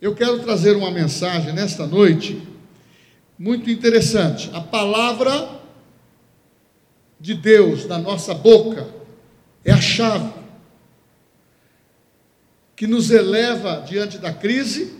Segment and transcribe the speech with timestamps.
[0.00, 2.42] Eu quero trazer uma mensagem nesta noite
[3.38, 4.48] muito interessante.
[4.54, 5.60] A palavra
[7.20, 8.88] de Deus na nossa boca
[9.62, 10.32] é a chave
[12.74, 14.96] que nos eleva diante da crise,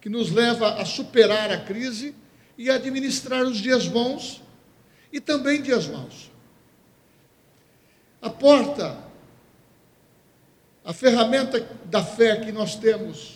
[0.00, 2.14] que nos leva a superar a crise
[2.56, 4.40] e a administrar os dias bons
[5.12, 6.30] e também dias maus.
[8.22, 8.96] A porta,
[10.84, 13.35] a ferramenta da fé que nós temos,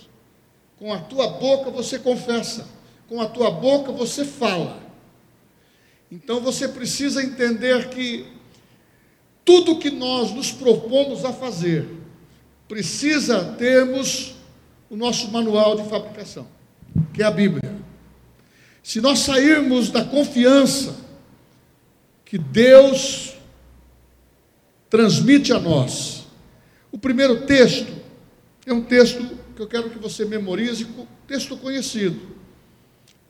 [0.81, 2.67] com a tua boca você confessa,
[3.07, 4.83] com a tua boca você fala.
[6.11, 8.27] Então você precisa entender que
[9.45, 11.87] tudo que nós nos propomos a fazer,
[12.67, 14.37] precisa termos
[14.89, 16.49] o nosso manual de fabricação,
[17.13, 17.77] que é a Bíblia.
[18.83, 20.97] Se nós sairmos da confiança
[22.25, 23.35] que Deus
[24.89, 26.27] transmite a nós,
[26.91, 27.93] o primeiro texto
[28.65, 30.87] é um texto que eu quero que você memorize,
[31.27, 32.19] texto conhecido.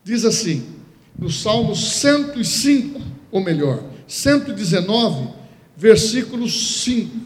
[0.05, 0.65] Diz assim:
[1.19, 3.01] no Salmo 105,
[3.33, 5.29] ou melhor, 119,
[5.77, 7.17] versículo 5.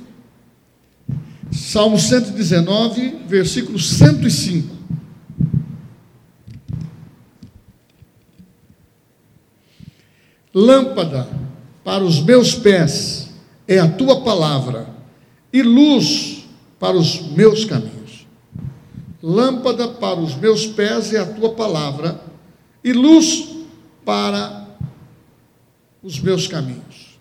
[1.53, 4.75] Salmo 119, versículo 105.
[10.55, 11.29] Lâmpada
[11.85, 13.29] para os meus pés
[13.69, 14.89] é a tua palavra,
[15.53, 16.47] e luz
[16.79, 17.94] para os meus caminhos.
[19.27, 22.23] Lâmpada para os meus pés é a tua palavra,
[22.85, 23.55] e luz
[24.05, 24.69] para
[26.03, 27.19] os meus caminhos.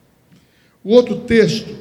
[0.83, 1.73] O outro texto,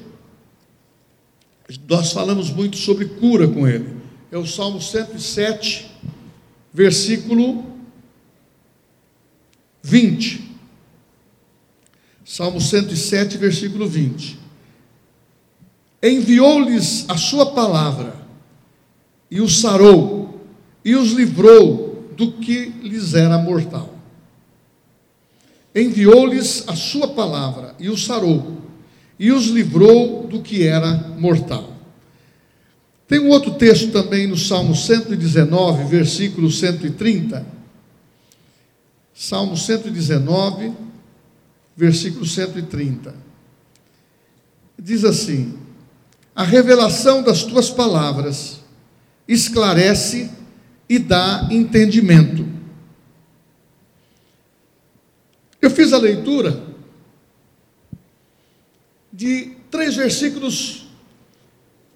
[1.88, 3.96] nós falamos muito sobre cura com ele,
[4.30, 5.90] é o Salmo 107,
[6.72, 7.66] versículo
[9.82, 10.52] 20.
[12.24, 14.38] Salmo 107, versículo 20.
[16.00, 18.21] Enviou-lhes a sua palavra,
[19.32, 20.40] e os sarou,
[20.84, 23.92] e os livrou do que lhes era mortal
[25.74, 28.58] enviou-lhes a sua palavra e os sarou,
[29.18, 31.72] e os livrou do que era mortal.
[33.08, 37.44] Tem um outro texto também no Salmo 119, versículo 130.
[39.14, 40.72] Salmo 119,
[41.76, 43.14] versículo 130.
[44.78, 45.58] Diz assim:
[46.34, 48.61] A revelação das tuas palavras
[49.26, 50.30] esclarece
[50.88, 52.52] e dá entendimento
[55.62, 56.60] Eu fiz a leitura
[59.12, 60.88] de três versículos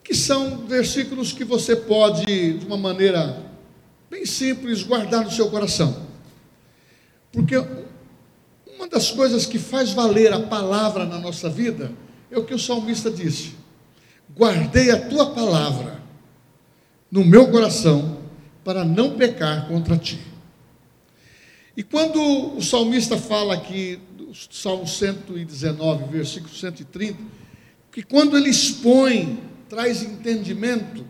[0.05, 3.45] que são versículos que você pode, de uma maneira
[4.09, 6.07] bem simples, guardar no seu coração.
[7.33, 7.57] Porque
[8.69, 11.91] uma das coisas que faz valer a palavra na nossa vida
[12.31, 13.57] é o que o salmista disse:
[14.33, 15.96] Guardei a tua palavra
[17.11, 18.19] no meu coração
[18.65, 20.19] para não pecar contra ti.
[21.77, 24.01] E quando o salmista fala aqui,
[24.51, 27.19] Salmo 119, versículo 130,
[27.93, 31.05] que quando ele expõe, traz entendimento,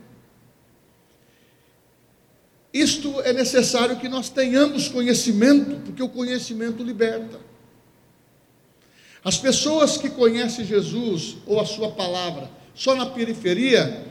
[2.73, 7.41] isto é necessário que nós tenhamos conhecimento, porque o conhecimento liberta.
[9.25, 14.05] As pessoas que conhecem Jesus ou a sua palavra só na periferia,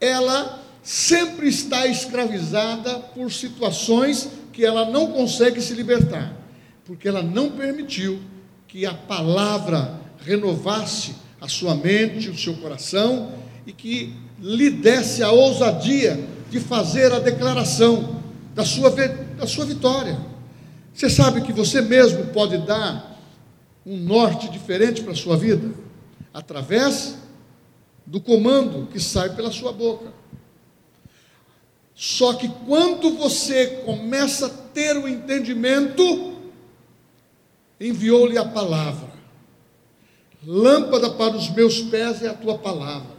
[0.00, 6.36] ela sempre está escravizada por situações que ela não consegue se libertar,
[6.84, 8.20] porque ela não permitiu
[8.66, 13.32] que a palavra renovasse a sua mente, o seu coração
[13.66, 16.18] e que lhe desse a ousadia
[16.50, 18.22] de fazer a declaração
[18.54, 20.18] da sua, da sua vitória.
[20.92, 23.18] Você sabe que você mesmo pode dar
[23.84, 25.72] um norte diferente para a sua vida
[26.32, 27.18] através
[28.06, 30.12] do comando que sai pela sua boca.
[31.94, 36.36] Só que quando você começa a ter o entendimento,
[37.80, 39.12] enviou-lhe a palavra.
[40.44, 43.12] Lâmpada para os meus pés é a tua palavra.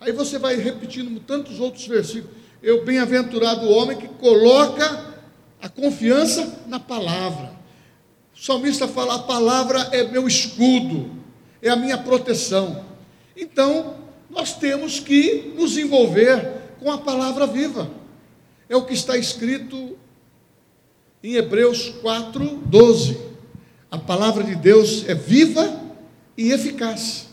[0.00, 2.36] Aí você vai repetindo tantos outros versículos.
[2.62, 5.14] Eu, bem-aventurado o homem que coloca
[5.60, 7.52] a confiança na palavra.
[8.34, 11.10] O salmista fala: a palavra é meu escudo,
[11.62, 12.84] é a minha proteção.
[13.36, 13.96] Então,
[14.28, 17.88] nós temos que nos envolver com a palavra viva.
[18.68, 19.96] É o que está escrito
[21.22, 23.18] em Hebreus 4, 12.
[23.90, 25.80] A palavra de Deus é viva
[26.36, 27.28] e eficaz.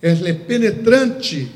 [0.00, 1.50] Ela é penetrante,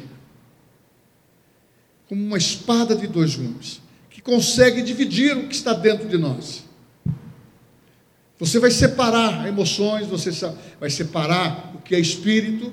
[2.09, 3.81] como uma espada de dois gumes,
[4.11, 6.65] que consegue dividir o que está dentro de nós.
[8.39, 10.31] Você vai separar emoções, você
[10.81, 12.73] vai separar o que é espírito,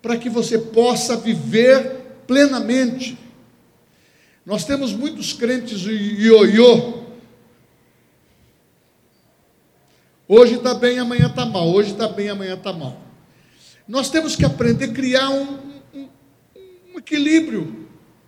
[0.00, 3.18] para que você possa viver plenamente
[4.44, 7.02] Nós temos muitos crentes ioiô.
[10.26, 11.68] Hoje está bem, amanhã está mal.
[11.68, 13.00] Hoje está bem, amanhã está mal.
[13.86, 15.58] Nós temos que aprender a criar um,
[15.94, 16.08] um,
[16.92, 17.86] um equilíbrio,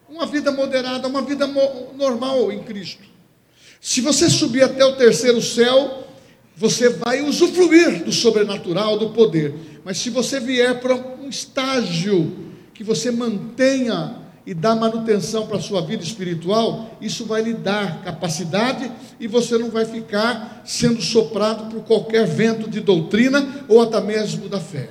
[0.09, 1.49] uma vida moderada, uma vida
[1.97, 3.03] normal em Cristo.
[3.81, 6.07] Se você subir até o terceiro céu,
[6.57, 9.53] você vai usufruir do sobrenatural, do poder.
[9.85, 15.61] Mas se você vier para um estágio que você mantenha e dá manutenção para a
[15.61, 21.71] sua vida espiritual, isso vai lhe dar capacidade e você não vai ficar sendo soprado
[21.71, 24.91] por qualquer vento de doutrina ou até mesmo da fé.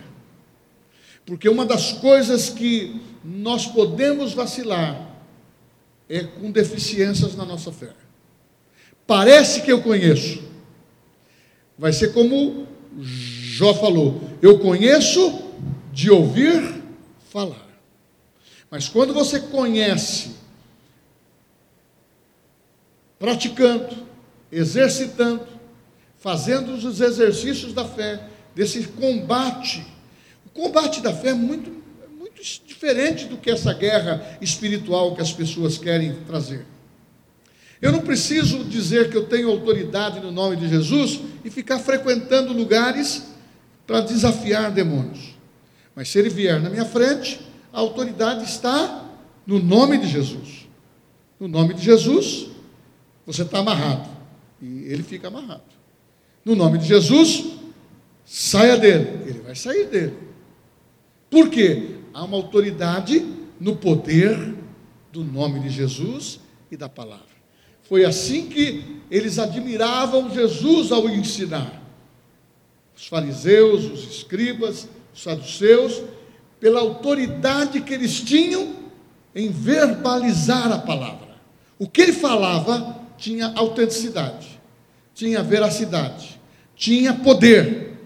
[1.25, 5.09] Porque uma das coisas que nós podemos vacilar
[6.09, 7.91] é com deficiências na nossa fé.
[9.05, 10.41] Parece que eu conheço.
[11.77, 12.67] Vai ser como
[12.99, 15.41] Jó falou: eu conheço
[15.91, 16.81] de ouvir
[17.29, 17.62] falar.
[18.73, 20.31] Mas quando você conhece,
[23.19, 23.95] praticando,
[24.51, 25.45] exercitando,
[26.17, 28.19] fazendo os exercícios da fé,
[28.55, 29.85] desse combate,
[30.47, 31.69] o combate da fé é muito,
[32.17, 36.65] muito diferente do que essa guerra espiritual que as pessoas querem trazer.
[37.79, 42.51] Eu não preciso dizer que eu tenho autoridade no nome de Jesus e ficar frequentando
[42.51, 43.21] lugares
[43.85, 45.35] para desafiar demônios.
[45.95, 49.09] Mas se ele vier na minha frente, a autoridade está
[49.47, 50.69] no nome de Jesus.
[51.39, 52.49] No nome de Jesus,
[53.25, 54.07] você está amarrado.
[54.61, 55.63] E ele fica amarrado.
[56.45, 57.45] No nome de Jesus,
[58.23, 59.23] saia dele.
[59.25, 60.15] Ele vai sair dele.
[61.31, 61.97] Por quê?
[62.13, 63.25] Há uma autoridade
[63.59, 64.55] no poder
[65.11, 66.39] do nome de Jesus
[66.71, 67.33] e da palavra.
[67.81, 71.81] Foi assim que eles admiravam Jesus ao ensinar.
[72.95, 76.03] Os fariseus, os escribas, os saduceus,
[76.63, 78.75] pela autoridade que eles tinham
[79.35, 81.35] em verbalizar a palavra.
[81.77, 84.61] O que ele falava tinha autenticidade,
[85.13, 86.39] tinha veracidade,
[86.73, 87.97] tinha poder.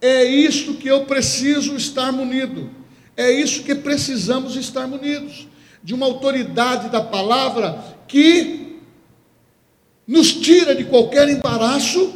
[0.00, 2.70] É isto que eu preciso estar munido.
[3.16, 5.48] É isso que precisamos estar munidos
[5.82, 8.78] de uma autoridade da palavra que
[10.06, 12.14] nos tira de qualquer embaraço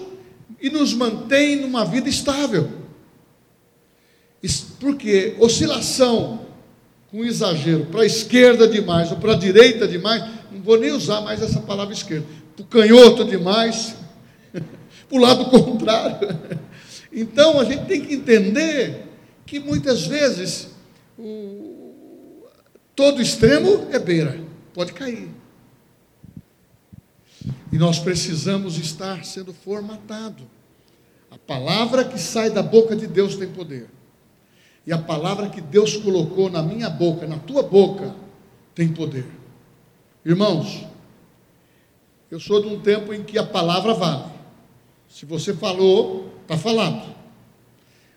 [0.62, 2.77] e nos mantém numa vida estável.
[4.78, 6.46] Porque oscilação
[7.10, 11.20] com exagero para a esquerda demais ou para a direita demais, não vou nem usar
[11.22, 13.96] mais essa palavra esquerda, para o canhoto demais,
[14.52, 16.28] para o lado contrário.
[17.12, 19.06] Então a gente tem que entender
[19.46, 20.68] que muitas vezes
[21.18, 22.46] o,
[22.94, 24.38] todo extremo é beira,
[24.74, 25.30] pode cair.
[27.72, 30.42] E nós precisamos estar sendo formatado.
[31.30, 33.88] A palavra que sai da boca de Deus tem poder.
[34.88, 38.14] E a palavra que Deus colocou na minha boca, na tua boca,
[38.74, 39.26] tem poder.
[40.24, 40.86] Irmãos,
[42.30, 44.32] eu sou de um tempo em que a palavra vale.
[45.06, 47.14] Se você falou, está falado.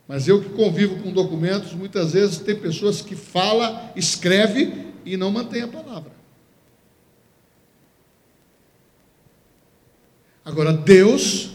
[0.08, 5.30] Mas eu que convivo com documentos, muitas vezes tem pessoas que fala, escreve e não
[5.30, 6.14] mantém a palavra.
[10.46, 11.52] Agora, Deus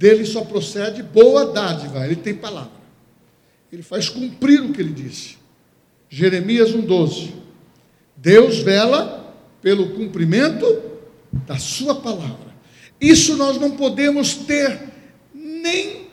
[0.00, 2.80] dele só procede boa dádiva, ele tem palavra.
[3.70, 5.36] Ele faz cumprir o que ele disse.
[6.08, 7.32] Jeremias 1,12.
[8.16, 10.64] Deus vela pelo cumprimento
[11.46, 12.50] da sua palavra.
[12.98, 14.80] Isso nós não podemos ter
[15.34, 16.08] nem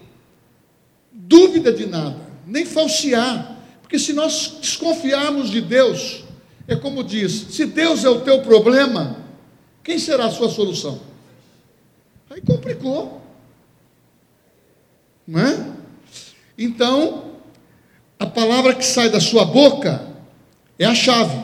[1.10, 6.26] dúvida de nada, nem falsear, porque se nós desconfiarmos de Deus,
[6.68, 9.18] é como diz: se Deus é o teu problema,
[9.82, 11.00] quem será a sua solução?
[12.30, 13.17] Aí complicou.
[15.28, 15.74] Não é?
[16.58, 17.34] Então,
[18.18, 20.08] a palavra que sai da sua boca
[20.80, 21.44] é a chave.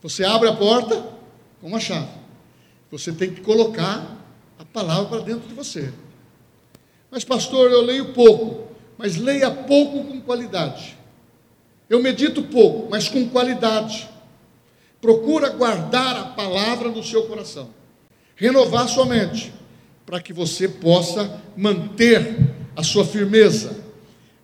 [0.00, 1.04] Você abre a porta
[1.60, 2.08] com uma chave.
[2.90, 4.16] Você tem que colocar
[4.58, 5.92] a palavra para dentro de você.
[7.10, 8.68] Mas, pastor, eu leio pouco.
[8.96, 10.96] Mas leia pouco com qualidade.
[11.90, 14.08] Eu medito pouco, mas com qualidade.
[15.00, 17.70] Procura guardar a palavra no seu coração.
[18.36, 19.52] Renovar sua mente
[20.06, 23.76] para que você possa manter a sua firmeza,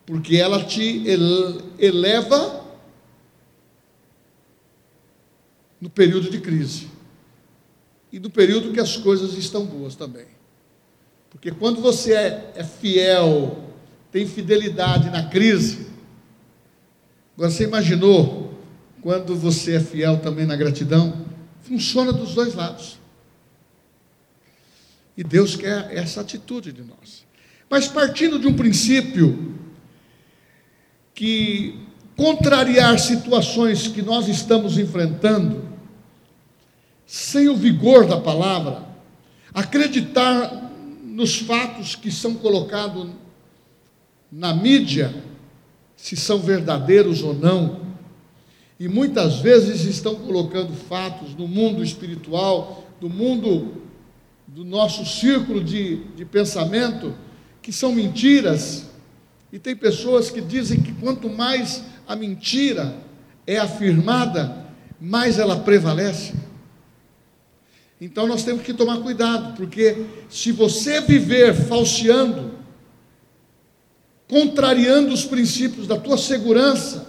[0.07, 1.05] porque ela te
[1.79, 2.65] eleva
[5.81, 6.89] no período de crise
[8.13, 10.27] e no período que as coisas estão boas também.
[11.31, 13.65] Porque quando você é, é fiel,
[14.11, 15.87] tem fidelidade na crise,
[17.37, 18.59] agora você imaginou
[19.03, 21.27] quando você é fiel também na gratidão?
[21.63, 22.99] Funciona dos dois lados.
[25.17, 27.28] E Deus quer essa atitude de nós.
[27.71, 29.57] Mas partindo de um princípio
[31.15, 31.79] que
[32.17, 35.69] contrariar situações que nós estamos enfrentando,
[37.07, 38.85] sem o vigor da palavra,
[39.53, 40.71] acreditar
[41.05, 43.09] nos fatos que são colocados
[44.31, 45.15] na mídia,
[45.97, 47.81] se são verdadeiros ou não,
[48.79, 53.75] e muitas vezes estão colocando fatos no mundo espiritual, do mundo
[54.47, 57.15] do nosso círculo de, de pensamento,
[57.69, 58.87] que são mentiras,
[59.53, 62.97] e tem pessoas que dizem que quanto mais a mentira
[63.47, 64.65] é afirmada,
[64.99, 66.33] mais ela prevalece.
[68.01, 72.53] Então nós temos que tomar cuidado, porque se você viver falseando,
[74.27, 77.09] contrariando os princípios da tua segurança,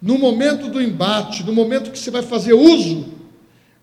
[0.00, 3.12] no momento do embate, no momento que você vai fazer uso,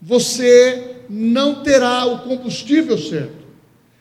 [0.02, 3.46] você não terá o combustível certo,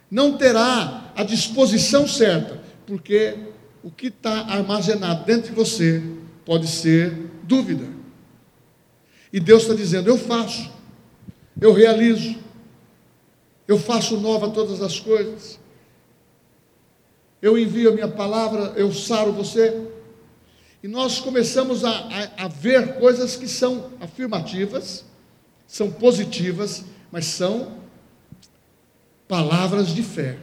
[0.08, 3.36] não terá a disposição certa, porque
[3.82, 6.02] o que está armazenado dentro de você
[6.44, 7.86] pode ser dúvida.
[9.32, 10.70] E Deus está dizendo: Eu faço,
[11.60, 12.36] eu realizo,
[13.66, 15.58] eu faço nova todas as coisas,
[17.40, 19.88] eu envio a minha palavra, eu saro você.
[20.82, 25.04] E nós começamos a, a, a ver coisas que são afirmativas,
[25.66, 27.78] são positivas, mas são
[29.28, 30.38] palavras de fé,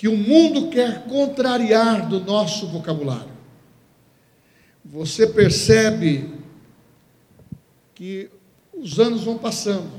[0.00, 3.28] que o mundo quer contrariar do nosso vocabulário
[4.90, 6.28] você percebe
[7.94, 8.28] que
[8.72, 9.90] os anos vão passando.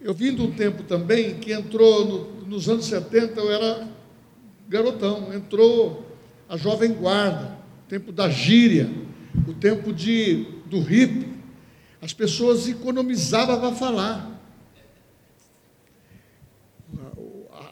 [0.00, 3.88] Eu vim de um tempo também que entrou no, nos anos 70, eu era
[4.68, 6.06] garotão, entrou
[6.48, 8.88] a jovem guarda, o tempo da gíria,
[9.48, 11.32] o tempo de, do hippie.
[12.00, 14.28] As pessoas economizavam para falar.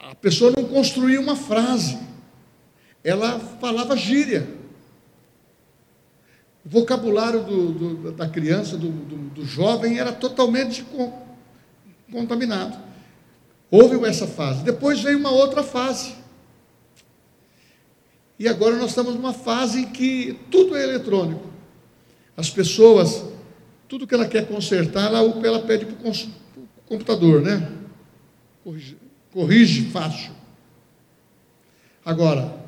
[0.02, 1.98] A pessoa não construía uma frase,
[3.02, 4.46] ela falava gíria.
[6.64, 10.84] O vocabulário do, do, da criança, do, do, jovem, era totalmente
[12.12, 12.78] contaminado.
[13.70, 14.62] Houve essa fase.
[14.62, 16.14] Depois veio uma outra fase.
[18.38, 21.48] E agora nós estamos numa fase em que tudo é eletrônico.
[22.36, 23.24] As pessoas,
[23.88, 26.12] tudo que ela quer consertar, ela, ela pede para o
[26.86, 27.70] computador, né?
[28.64, 28.96] Corrige,
[29.32, 30.32] corrige fácil.
[32.04, 32.58] Agora,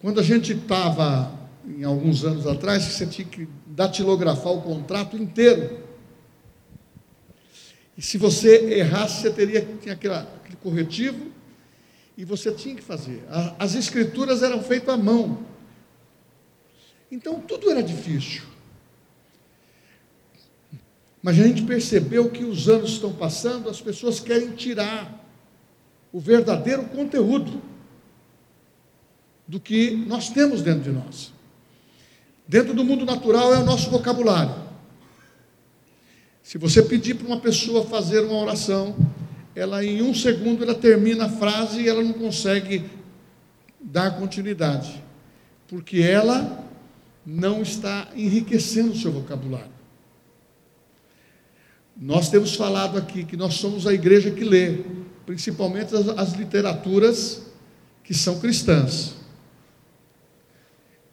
[0.00, 5.16] quando a gente estava em alguns anos atrás, que você tinha que datilografar o contrato
[5.16, 5.78] inteiro.
[7.96, 11.30] E se você errasse, você teria tinha aquele, aquele corretivo
[12.16, 13.22] e você tinha que fazer.
[13.58, 15.44] As escrituras eram feitas à mão.
[17.12, 18.42] Então tudo era difícil.
[21.22, 25.19] Mas a gente percebeu que os anos estão passando, as pessoas querem tirar
[26.12, 27.62] o verdadeiro conteúdo
[29.46, 31.32] do que nós temos dentro de nós.
[32.46, 34.54] Dentro do mundo natural é o nosso vocabulário.
[36.42, 38.96] Se você pedir para uma pessoa fazer uma oração,
[39.54, 42.84] ela em um segundo ela termina a frase e ela não consegue
[43.80, 45.02] dar continuidade,
[45.68, 46.68] porque ela
[47.24, 49.70] não está enriquecendo o seu vocabulário.
[51.96, 54.78] Nós temos falado aqui que nós somos a igreja que lê,
[55.30, 57.42] principalmente as, as literaturas
[58.02, 59.14] que são cristãs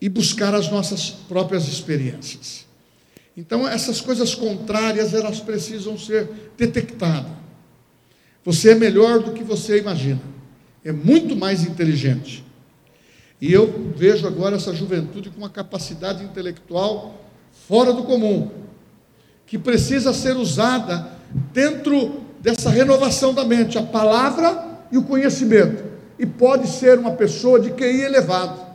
[0.02, 2.66] e buscar as nossas próprias experiências.
[3.38, 7.32] Então, essas coisas contrárias, elas precisam ser detectadas.
[8.44, 10.22] Você é melhor do que você imagina.
[10.84, 12.44] É muito mais inteligente.
[13.40, 17.24] E eu vejo agora essa juventude com uma capacidade intelectual
[17.68, 18.50] fora do comum,
[19.46, 21.08] que precisa ser usada
[21.54, 25.84] dentro dessa renovação da mente, a palavra e o conhecimento.
[26.18, 28.68] E pode ser uma pessoa de QI elevado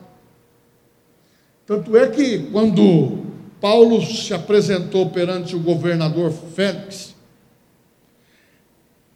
[1.72, 3.24] tanto é que quando
[3.58, 7.14] Paulo se apresentou perante o governador Félix,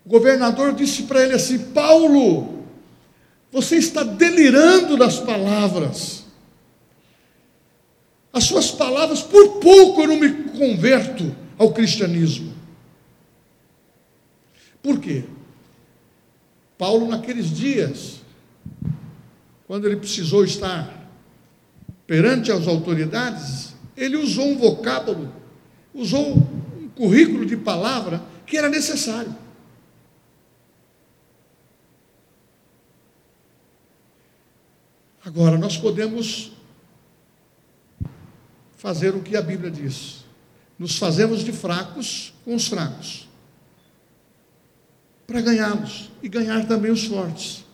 [0.06, 2.64] o governador disse para ele assim: Paulo,
[3.52, 6.24] você está delirando das palavras.
[8.32, 12.54] As suas palavras, por pouco eu não me converto ao cristianismo.
[14.86, 15.24] Por quê?
[16.78, 18.20] Paulo, naqueles dias,
[19.66, 21.10] quando ele precisou estar
[22.06, 25.32] perante as autoridades, ele usou um vocábulo,
[25.92, 29.34] usou um currículo de palavra que era necessário.
[35.24, 36.52] Agora, nós podemos
[38.76, 40.24] fazer o que a Bíblia diz.
[40.78, 43.26] Nos fazemos de fracos com os fracos,
[45.26, 47.64] para ganhá-los e ganhar também os fortes.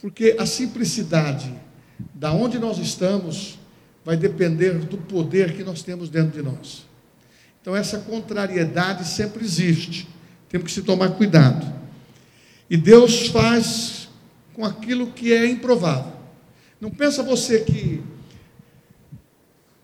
[0.00, 1.52] Porque a simplicidade
[2.14, 3.58] da onde nós estamos,
[4.04, 6.86] vai depender do poder que nós temos dentro de nós.
[7.60, 10.08] Então, essa contrariedade sempre existe,
[10.48, 11.66] temos que se tomar cuidado.
[12.70, 14.08] E Deus faz
[14.54, 16.12] com aquilo que é improvável.
[16.80, 18.02] Não pensa você que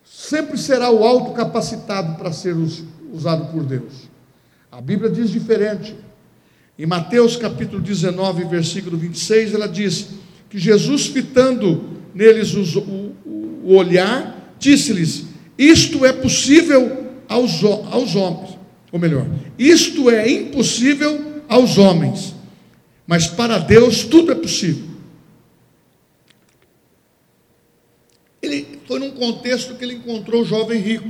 [0.05, 2.55] sempre será o alto capacitado para ser
[3.13, 4.09] usado por Deus.
[4.71, 5.97] A Bíblia diz diferente.
[6.83, 10.09] Em Mateus capítulo 19, versículo 26, ela diz
[10.51, 18.59] que Jesus, fitando neles o, o, o olhar, disse-lhes: Isto é possível aos, aos homens.
[18.91, 22.35] Ou melhor, isto é impossível aos homens,
[23.07, 24.85] mas para Deus tudo é possível.
[28.43, 31.09] Ele foi num contexto que ele encontrou o jovem rico.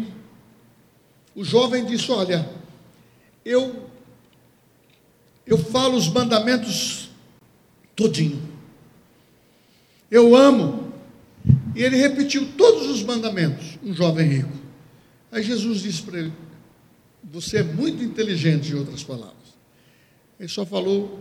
[1.35, 2.47] O jovem disse: Olha,
[3.43, 3.91] eu
[5.53, 7.11] eu falo os mandamentos
[7.95, 8.41] todinho.
[10.11, 10.91] Eu amo.
[11.75, 14.53] E ele repetiu todos os mandamentos, um jovem rico.
[15.31, 16.33] Aí Jesus disse para ele:
[17.25, 19.37] Você é muito inteligente, em outras palavras.
[20.41, 21.21] Ele só falou: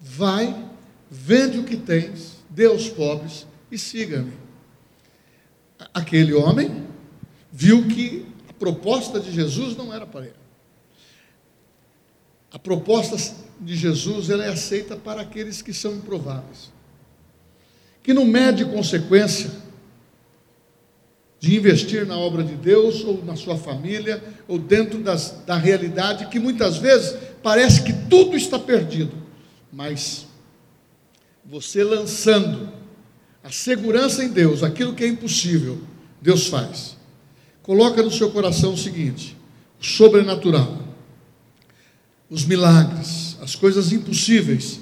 [0.00, 0.54] Vai,
[1.10, 4.32] vende o que tens, dê aos pobres e siga-me.
[5.92, 6.86] Aquele homem
[7.52, 10.43] viu que a proposta de Jesus não era para ele.
[12.54, 13.16] A proposta
[13.60, 16.72] de Jesus ela é aceita para aqueles que são improváveis,
[18.00, 19.50] que não mede consequência
[21.40, 26.28] de investir na obra de Deus ou na sua família ou dentro das, da realidade
[26.28, 29.16] que muitas vezes parece que tudo está perdido,
[29.72, 30.24] mas
[31.44, 32.72] você lançando
[33.42, 35.80] a segurança em Deus, aquilo que é impossível,
[36.22, 36.96] Deus faz.
[37.64, 39.36] Coloca no seu coração o seguinte:
[39.80, 40.83] o sobrenatural
[42.30, 44.80] os milagres, as coisas impossíveis,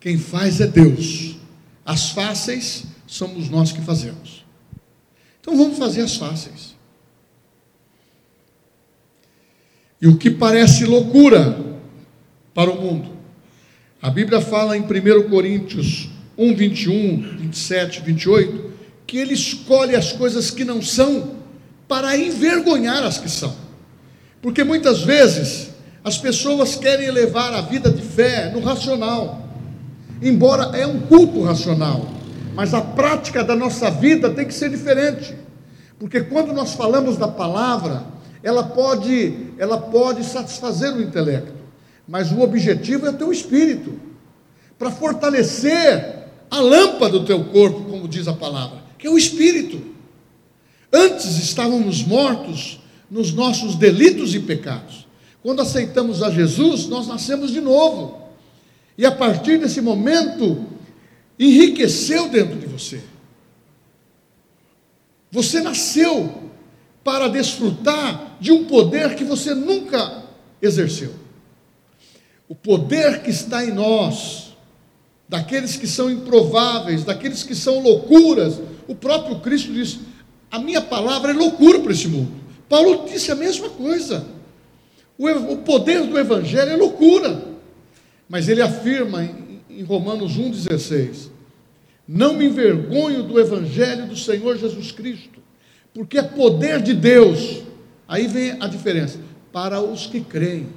[0.00, 1.36] quem faz é Deus.
[1.84, 4.44] As fáceis somos nós que fazemos.
[5.40, 6.74] Então vamos fazer as fáceis.
[10.00, 11.58] E o que parece loucura
[12.52, 13.10] para o mundo.
[14.00, 18.72] A Bíblia fala em 1 Coríntios 1, 21, 27, 28,
[19.06, 21.36] que ele escolhe as coisas que não são
[21.88, 23.56] para envergonhar as que são.
[24.42, 25.70] Porque muitas vezes
[26.04, 29.48] as pessoas querem levar a vida de fé no racional,
[30.20, 32.06] embora é um culto racional,
[32.54, 35.34] mas a prática da nossa vida tem que ser diferente,
[35.98, 38.04] porque quando nós falamos da palavra,
[38.42, 41.54] ela pode, ela pode satisfazer o intelecto,
[42.06, 43.98] mas o objetivo é o teu espírito,
[44.78, 49.80] para fortalecer a lâmpada do teu corpo, como diz a palavra, que é o espírito.
[50.92, 52.78] Antes estávamos mortos
[53.10, 55.03] nos nossos delitos e pecados.
[55.44, 58.18] Quando aceitamos a Jesus, nós nascemos de novo.
[58.96, 60.64] E a partir desse momento,
[61.38, 63.02] enriqueceu dentro de você.
[65.30, 66.50] Você nasceu
[67.04, 70.22] para desfrutar de um poder que você nunca
[70.62, 71.12] exerceu.
[72.48, 74.56] O poder que está em nós,
[75.28, 78.62] daqueles que são improváveis, daqueles que são loucuras.
[78.88, 79.98] O próprio Cristo diz:
[80.50, 82.32] A minha palavra é loucura para esse mundo.
[82.66, 84.32] Paulo disse a mesma coisa.
[85.18, 87.54] O poder do Evangelho é loucura.
[88.28, 89.22] Mas ele afirma
[89.70, 91.28] em Romanos 1,16:
[92.06, 95.40] Não me envergonho do Evangelho do Senhor Jesus Cristo,
[95.92, 97.62] porque é poder de Deus.
[98.08, 99.18] Aí vem a diferença:
[99.52, 100.68] para os que creem,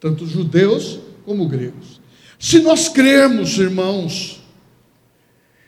[0.00, 2.00] tanto judeus como gregos.
[2.38, 4.42] Se nós crermos, irmãos,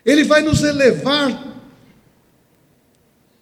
[0.05, 1.55] Ele vai nos elevar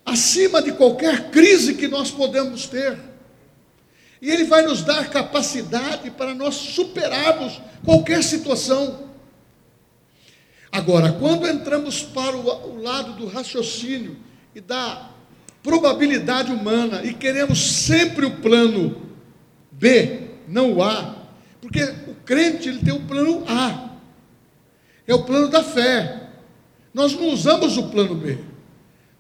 [0.06, 3.15] acima de qualquer crise que nós podemos ter.
[4.26, 9.08] E Ele vai nos dar capacidade para nós superarmos qualquer situação.
[10.72, 14.18] Agora, quando entramos para o, lado do raciocínio
[14.56, 15.12] e da
[15.62, 19.00] probabilidade humana e queremos sempre o plano
[19.72, 21.28] B, não o A,
[21.62, 23.92] porque o crente ele tem o plano A,
[25.06, 26.30] é o plano da fé.
[26.92, 28.40] Nós não usamos o plano B,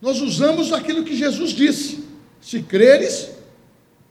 [0.01, 2.03] nós usamos aquilo que Jesus disse:
[2.41, 3.29] se creres,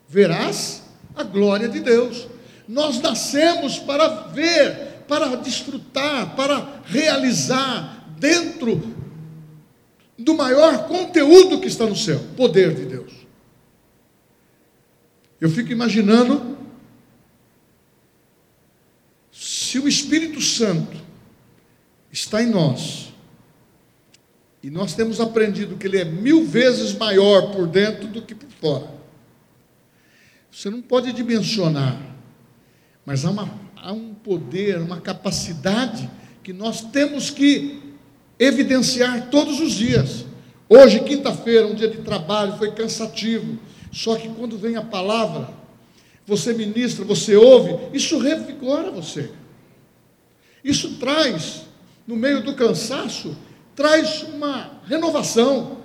[0.09, 0.84] verás
[1.15, 2.29] a glória de Deus.
[2.67, 8.95] Nós nascemos para ver, para desfrutar, para realizar dentro
[10.19, 13.13] do maior conteúdo que está no céu poder de Deus.
[15.41, 16.57] Eu fico imaginando
[19.31, 20.97] se o Espírito Santo
[22.11, 23.13] está em nós,
[24.63, 28.49] e nós temos aprendido que ele é mil vezes maior por dentro do que por
[28.49, 29.04] fora.
[30.55, 32.01] Você não pode dimensionar,
[33.05, 36.09] mas há, uma, há um poder, uma capacidade
[36.45, 37.83] que nós temos que
[38.39, 40.25] evidenciar todos os dias.
[40.69, 43.59] Hoje, quinta-feira, um dia de trabalho, foi cansativo.
[43.91, 45.53] Só que quando vem a palavra,
[46.25, 49.33] você ministra, você ouve, isso revigora você.
[50.63, 51.63] Isso traz,
[52.07, 53.37] no meio do cansaço,
[53.75, 55.79] traz uma renovação.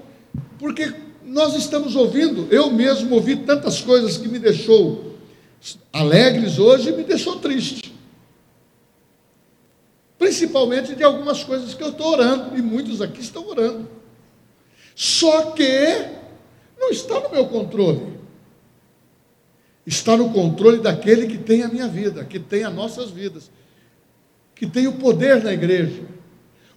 [0.60, 0.93] Porque
[1.29, 5.15] nós estamos ouvindo, eu mesmo ouvi tantas coisas que me deixou
[5.93, 7.93] alegres hoje e me deixou triste.
[10.17, 13.87] Principalmente de algumas coisas que eu estou orando, e muitos aqui estão orando.
[14.95, 16.09] Só que
[16.77, 18.19] não está no meu controle.
[19.85, 23.49] Está no controle daquele que tem a minha vida, que tem as nossas vidas,
[24.55, 26.03] que tem o poder na igreja.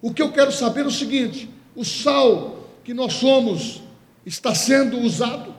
[0.01, 3.82] O que eu quero saber é o seguinte: o sal que nós somos
[4.25, 5.55] está sendo usado?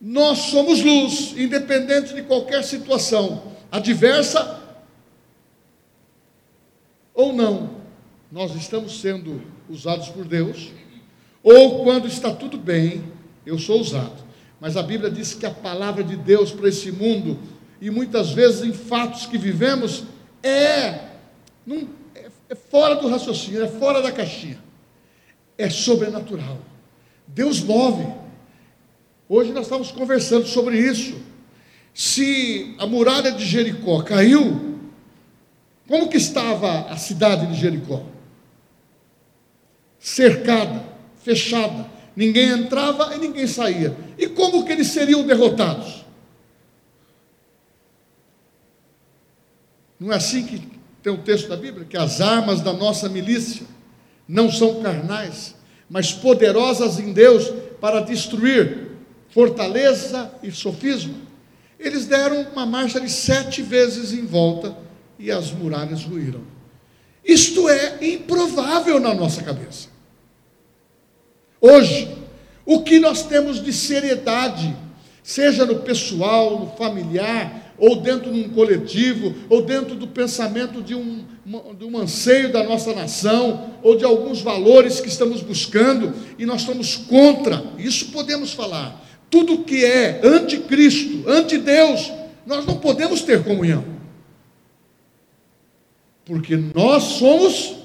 [0.00, 4.60] Nós somos luz, independente de qualquer situação, adversa
[7.14, 7.82] ou não.
[8.30, 10.72] Nós estamos sendo usados por Deus,
[11.42, 13.04] ou quando está tudo bem,
[13.46, 14.24] eu sou usado.
[14.60, 17.38] Mas a Bíblia diz que a palavra de Deus para esse mundo,
[17.80, 20.04] e muitas vezes em fatos que vivemos,
[20.42, 20.48] é,
[22.14, 24.58] é, é fora do raciocínio, é fora da caixinha,
[25.56, 26.58] é sobrenatural.
[27.34, 28.06] Deus move.
[29.28, 31.20] Hoje nós estamos conversando sobre isso.
[31.94, 34.78] Se a muralha de Jericó caiu,
[35.88, 38.02] como que estava a cidade de Jericó?
[39.98, 40.84] Cercada,
[41.22, 41.90] fechada.
[42.14, 43.96] Ninguém entrava e ninguém saía.
[44.18, 46.04] E como que eles seriam derrotados?
[49.98, 50.60] Não é assim que
[51.02, 51.86] tem o um texto da Bíblia?
[51.86, 53.66] Que as armas da nossa milícia
[54.26, 55.54] não são carnais,
[55.92, 58.92] mas poderosas em Deus para destruir
[59.28, 61.14] fortaleza e sofisma.
[61.78, 64.74] Eles deram uma marcha de sete vezes em volta
[65.18, 66.40] e as muralhas ruíram.
[67.22, 69.88] Isto é improvável na nossa cabeça.
[71.60, 72.08] Hoje,
[72.64, 74.74] o que nós temos de seriedade,
[75.22, 80.94] seja no pessoal, no familiar, ou dentro de um coletivo, ou dentro do pensamento de
[80.94, 81.24] um,
[81.76, 86.60] de um anseio da nossa nação, ou de alguns valores que estamos buscando, e nós
[86.60, 89.04] estamos contra, isso podemos falar.
[89.28, 92.12] Tudo que é anticristo, anti-Deus,
[92.46, 93.84] nós não podemos ter comunhão.
[96.24, 97.78] Porque nós somos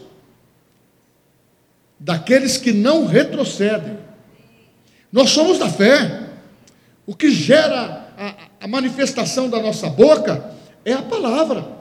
[2.00, 3.98] daqueles que não retrocedem.
[5.12, 6.28] Nós somos da fé.
[7.04, 10.54] O que gera a, a manifestação da nossa boca
[10.84, 11.78] é a palavra.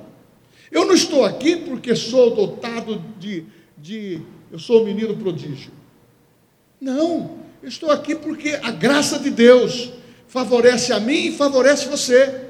[0.71, 3.45] Eu não estou aqui porque sou dotado de,
[3.79, 4.21] de
[4.53, 5.73] eu sou um menino prodígio.
[6.79, 9.91] Não, eu estou aqui porque a graça de Deus
[10.29, 12.43] favorece a mim e favorece você.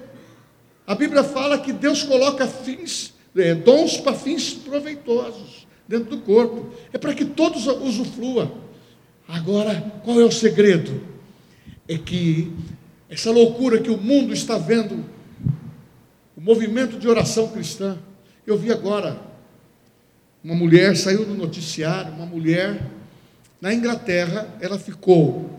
[0.85, 6.73] A Bíblia fala que Deus coloca fins, é, dons para fins proveitosos dentro do corpo.
[6.93, 8.53] É para que todos usufruam.
[9.29, 11.01] Agora, qual é o segredo?
[11.89, 12.53] É que
[13.09, 15.05] essa loucura que o mundo está vendo,
[16.37, 17.99] o movimento de oração cristã.
[18.47, 19.21] Eu vi agora
[20.43, 22.81] uma mulher, saiu no noticiário, uma mulher
[23.61, 25.51] na Inglaterra, ela ficou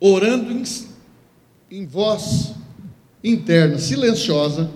[0.00, 0.62] orando em,
[1.70, 2.54] em voz
[3.22, 4.70] interna, silenciosa,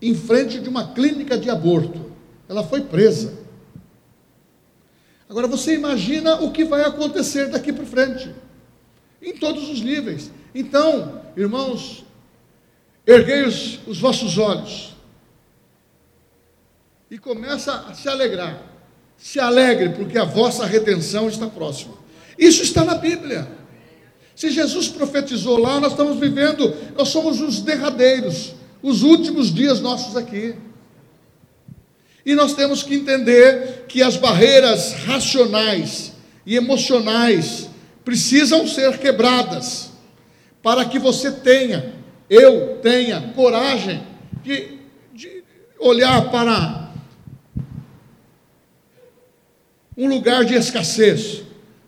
[0.00, 2.12] em frente de uma clínica de aborto.
[2.48, 3.34] Ela foi presa.
[5.28, 8.34] Agora você imagina o que vai acontecer daqui para frente,
[9.20, 10.30] em todos os níveis.
[10.58, 12.02] Então, irmãos,
[13.06, 14.96] erguei os, os vossos olhos
[17.10, 18.62] e começa a se alegrar.
[19.18, 21.92] Se alegre, porque a vossa redenção está próxima.
[22.38, 23.46] Isso está na Bíblia.
[24.34, 30.16] Se Jesus profetizou lá, nós estamos vivendo, nós somos os derradeiros, os últimos dias nossos
[30.16, 30.54] aqui.
[32.24, 36.12] E nós temos que entender que as barreiras racionais
[36.46, 37.68] e emocionais
[38.02, 39.85] precisam ser quebradas
[40.62, 41.94] para que você tenha,
[42.28, 44.02] eu tenha coragem
[44.42, 44.78] de,
[45.12, 45.42] de
[45.78, 46.86] olhar para
[49.96, 51.42] um lugar de escassez,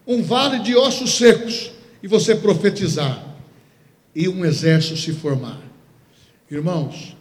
[0.07, 1.71] um vale de ossos secos,
[2.03, 3.23] e você profetizar,
[4.15, 5.61] e um exército se formar.
[6.51, 7.17] Irmãos,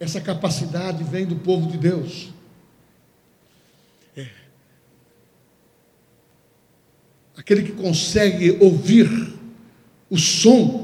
[0.00, 2.30] essa capacidade vem do povo de Deus.
[4.16, 4.28] É.
[7.36, 9.08] Aquele que consegue ouvir
[10.10, 10.83] o som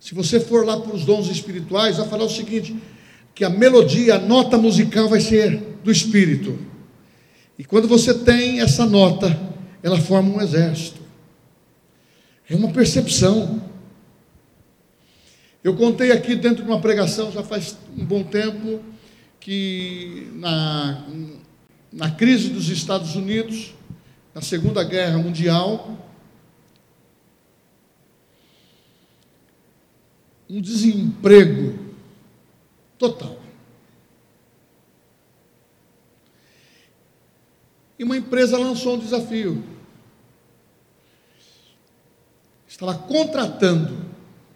[0.00, 2.74] se você for lá para os dons espirituais, vai falar o seguinte:
[3.34, 6.58] que a melodia, a nota musical vai ser do espírito.
[7.58, 9.38] E quando você tem essa nota,
[9.82, 11.00] ela forma um exército.
[12.48, 13.62] É uma percepção.
[15.62, 18.80] Eu contei aqui dentro de uma pregação, já faz um bom tempo,
[19.38, 21.06] que na,
[21.92, 23.74] na crise dos Estados Unidos,
[24.34, 26.09] na Segunda Guerra Mundial,
[30.50, 31.78] um desemprego
[32.98, 33.38] total.
[37.96, 39.62] E uma empresa lançou um desafio.
[42.66, 43.96] Estava contratando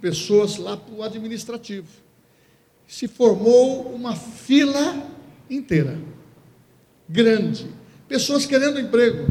[0.01, 1.89] pessoas lá para o administrativo.
[2.89, 5.07] Se formou uma fila
[5.49, 6.01] inteira,
[7.09, 7.71] grande,
[8.09, 9.27] pessoas querendo emprego.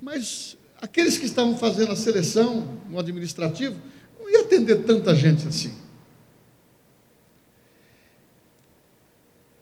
[0.00, 3.93] Mas aqueles que estavam fazendo a seleção no administrativo
[4.34, 5.72] não ia atender tanta gente assim.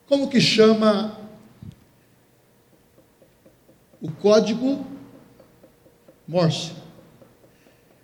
[0.06, 1.18] Como que chama
[4.00, 4.86] o código
[6.26, 6.72] Morse?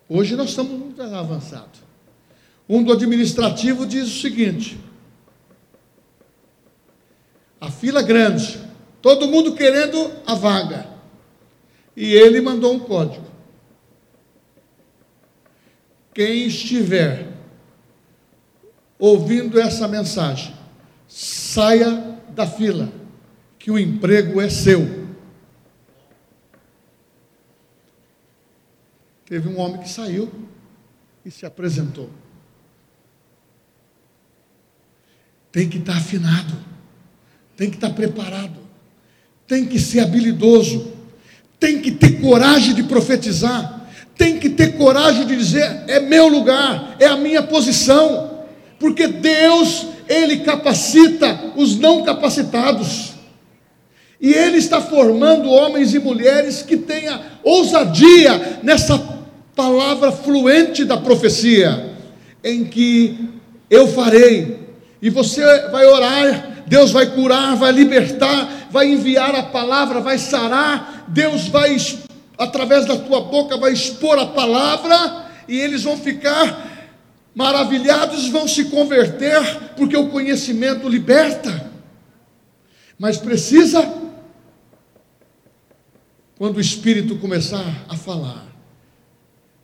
[0.09, 1.81] Hoje nós estamos muito avançados.
[2.69, 4.79] Um do administrativo diz o seguinte:
[7.61, 8.61] a fila grande,
[9.01, 10.87] todo mundo querendo a vaga.
[11.97, 13.28] E ele mandou um código.
[16.19, 17.29] Quem estiver
[18.99, 20.53] ouvindo essa mensagem,
[21.07, 22.93] saia da fila,
[23.57, 25.07] que o emprego é seu.
[29.27, 30.29] Teve um homem que saiu
[31.25, 32.11] e se apresentou.
[35.53, 36.59] Tem que estar afinado,
[37.57, 38.59] tem que estar preparado,
[39.47, 40.93] tem que ser habilidoso,
[41.61, 43.78] tem que ter coragem de profetizar
[44.19, 48.41] tem que ter coragem de dizer: é meu lugar, é a minha posição,
[48.79, 53.13] porque Deus, Ele capacita os não capacitados,
[54.21, 59.01] e Ele está formando homens e mulheres que tenham ousadia nessa
[59.55, 61.93] palavra fluente da profecia,
[62.43, 63.31] em que
[63.71, 64.59] eu farei,
[65.01, 71.07] e você vai orar, Deus vai curar, vai libertar, vai enviar a palavra, vai sarar,
[71.09, 71.75] Deus vai
[72.38, 76.68] através da tua boca, vai expor a palavra e eles vão ficar
[77.35, 81.70] maravilhados, vão se converter, porque o conhecimento liberta.
[82.98, 83.83] Mas precisa,
[86.37, 88.46] quando o Espírito começar a falar,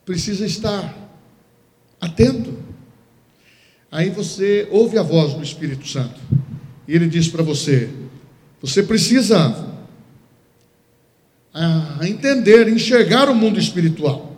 [0.04, 0.94] precisa estar
[2.00, 2.58] atento.
[3.90, 6.20] Aí você ouve a voz do Espírito Santo,
[6.86, 7.90] e ele diz para você:
[8.60, 9.73] você precisa
[11.54, 14.34] a entender, enxergar o mundo espiritual.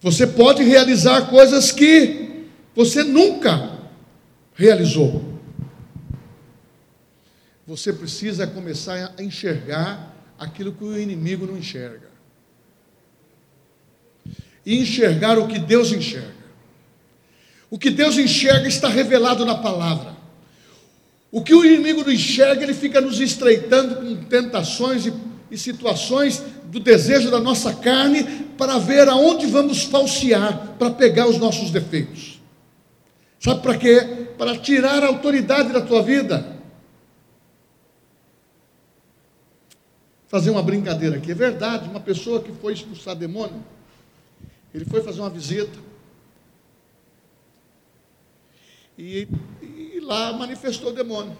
[0.00, 2.44] Você pode realizar coisas que
[2.76, 3.78] você nunca
[4.54, 5.40] realizou.
[7.66, 12.08] Você precisa começar a enxergar aquilo que o inimigo não enxerga.
[14.64, 16.38] E enxergar o que Deus enxerga.
[17.70, 20.16] O que Deus enxerga está revelado na palavra.
[21.30, 26.42] O que o inimigo não enxerga, ele fica nos estreitando com tentações e e situações
[26.66, 28.24] do desejo da nossa carne
[28.56, 32.40] para ver aonde vamos falsear, para pegar os nossos defeitos.
[33.40, 34.28] Sabe para quê?
[34.36, 36.58] Para tirar a autoridade da tua vida.
[40.26, 41.30] Fazer uma brincadeira aqui.
[41.30, 43.64] É verdade, uma pessoa que foi expulsar demônio,
[44.74, 45.78] ele foi fazer uma visita.
[48.98, 49.28] E,
[49.62, 51.36] e lá manifestou o demônio.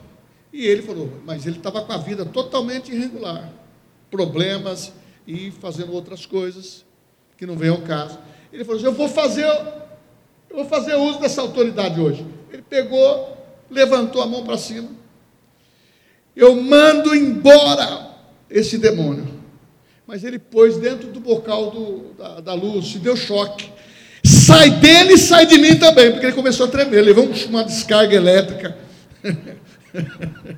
[0.50, 3.52] E ele falou, mas ele estava com a vida totalmente irregular
[4.10, 4.92] problemas
[5.26, 6.84] e fazendo outras coisas
[7.36, 8.18] que não vem ao caso.
[8.52, 9.44] Ele falou assim: Eu vou fazer,
[10.50, 12.26] eu vou fazer uso dessa autoridade hoje.
[12.50, 13.36] Ele pegou,
[13.70, 14.88] levantou a mão para cima.
[16.34, 18.08] Eu mando embora
[18.50, 19.38] esse demônio.
[20.06, 23.70] Mas ele pôs dentro do bocal do, da, da luz, se deu choque.
[24.24, 28.16] Sai dele e sai de mim também, porque ele começou a tremer, levou uma descarga
[28.16, 28.76] elétrica.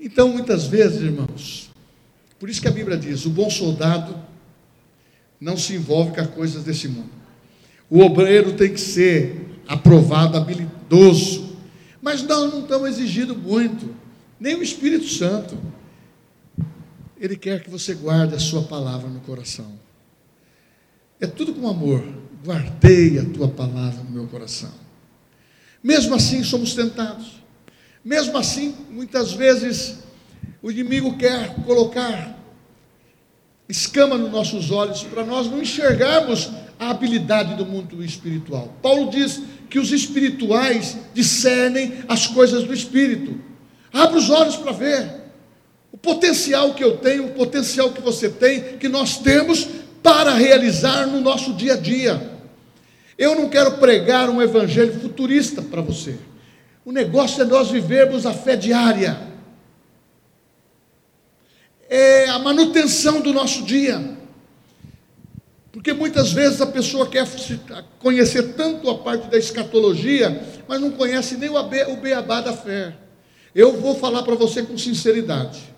[0.00, 1.65] então, muitas vezes, irmãos,
[2.38, 4.14] por isso que a Bíblia diz: o bom soldado
[5.40, 7.10] não se envolve com as coisas desse mundo.
[7.88, 11.56] O obreiro tem que ser aprovado, habilidoso.
[12.00, 13.94] Mas nós não estamos exigindo muito,
[14.38, 15.58] nem o Espírito Santo.
[17.18, 19.72] Ele quer que você guarde a sua palavra no coração.
[21.20, 22.04] É tudo com amor.
[22.44, 24.72] Guardei a tua palavra no meu coração.
[25.82, 27.42] Mesmo assim, somos tentados.
[28.04, 29.98] Mesmo assim, muitas vezes
[30.66, 32.36] o inimigo quer colocar
[33.68, 38.74] escama nos nossos olhos para nós não enxergarmos a habilidade do mundo espiritual.
[38.82, 43.40] Paulo diz que os espirituais discernem as coisas do espírito.
[43.92, 45.08] Abra os olhos para ver
[45.92, 49.68] o potencial que eu tenho, o potencial que você tem, que nós temos
[50.02, 52.28] para realizar no nosso dia a dia.
[53.16, 56.16] Eu não quero pregar um evangelho futurista para você.
[56.84, 59.35] O negócio é nós vivermos a fé diária
[61.88, 64.16] é a manutenção do nosso dia.
[65.72, 67.26] Porque muitas vezes a pessoa quer
[67.98, 72.96] conhecer tanto a parte da escatologia, mas não conhece nem o beabá da fé.
[73.54, 75.74] Eu vou falar para você com sinceridade.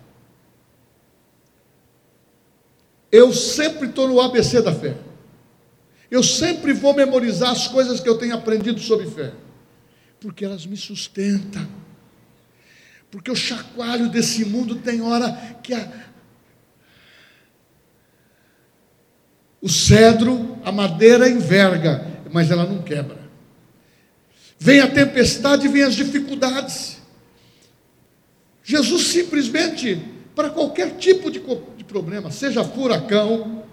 [3.11, 4.95] Eu sempre estou no ABC da fé.
[6.09, 9.31] Eu sempre vou memorizar as coisas que eu tenho aprendido sobre fé,
[10.19, 11.67] porque elas me sustentam.
[13.11, 15.31] Porque o chacoalho desse mundo tem hora
[15.63, 16.09] que a,
[19.61, 23.19] O cedro, a madeira enverga, mas ela não quebra.
[24.57, 26.97] Vem a tempestade, vem as dificuldades.
[28.63, 30.01] Jesus simplesmente,
[30.33, 31.41] para qualquer tipo de,
[31.77, 33.63] de problema, seja furacão,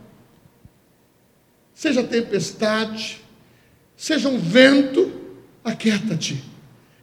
[1.73, 3.21] seja tempestade,
[3.97, 5.13] seja um vento,
[5.63, 6.43] aquieta-te.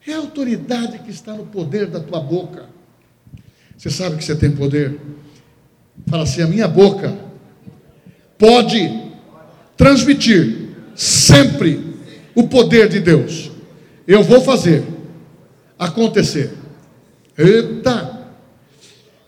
[0.06, 2.66] É a autoridade que está no poder da tua boca.
[3.78, 5.00] Você sabe que você tem poder?
[6.08, 7.18] Fala assim: a minha boca
[8.38, 9.12] pode
[9.78, 11.98] transmitir sempre
[12.36, 13.52] o poder de Deus.
[14.08, 14.84] Eu vou fazer
[15.80, 16.54] acontecer.
[17.38, 18.28] Eita!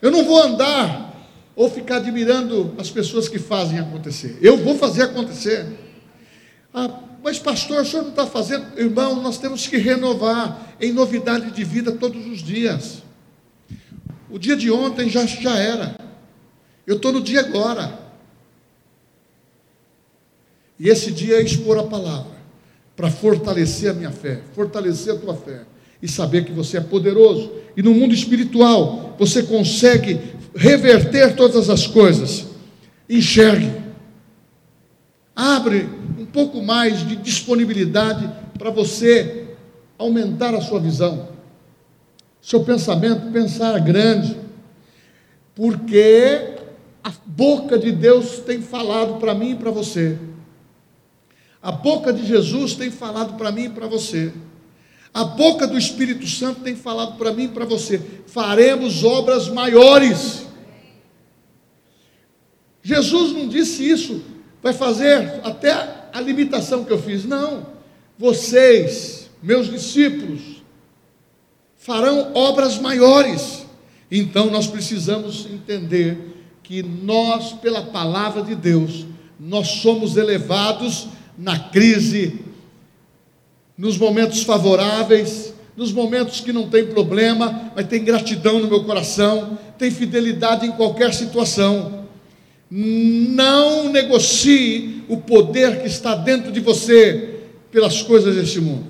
[0.00, 1.06] Eu não vou andar
[1.56, 4.38] ou ficar admirando as pessoas que fazem acontecer.
[4.42, 5.66] Eu vou fazer acontecer.
[6.72, 8.78] Ah, mas pastor, o senhor não está fazendo?
[8.78, 13.02] Irmão, nós temos que renovar em novidade de vida todos os dias.
[14.30, 15.98] O dia de ontem já, já era.
[16.86, 17.98] Eu estou no dia agora.
[20.78, 22.30] E esse dia é expor a palavra,
[22.94, 25.64] para fortalecer a minha fé, fortalecer a tua fé,
[26.00, 27.50] e saber que você é poderoso.
[27.76, 30.20] E no mundo espiritual, você consegue
[30.54, 32.46] reverter todas as coisas.
[33.10, 33.72] Enxergue.
[35.34, 35.95] Abre
[36.36, 39.56] pouco mais de disponibilidade para você
[39.96, 41.30] aumentar a sua visão.
[42.42, 44.36] Seu pensamento, pensar grande.
[45.54, 46.56] Porque
[47.02, 50.18] a boca de Deus tem falado para mim e para você.
[51.62, 54.30] A boca de Jesus tem falado para mim e para você.
[55.14, 57.98] A boca do Espírito Santo tem falado para mim e para você.
[58.26, 60.44] Faremos obras maiores.
[62.82, 64.22] Jesus não disse isso,
[64.62, 67.26] vai fazer até a limitação que eu fiz.
[67.26, 67.66] Não.
[68.18, 70.40] Vocês, meus discípulos,
[71.76, 73.66] farão obras maiores.
[74.10, 79.04] Então nós precisamos entender que nós, pela palavra de Deus,
[79.38, 82.40] nós somos elevados na crise,
[83.76, 89.58] nos momentos favoráveis, nos momentos que não tem problema, mas tem gratidão no meu coração,
[89.76, 92.05] tem fidelidade em qualquer situação.
[92.70, 98.86] Não negocie o poder que está dentro de você pelas coisas deste mundo.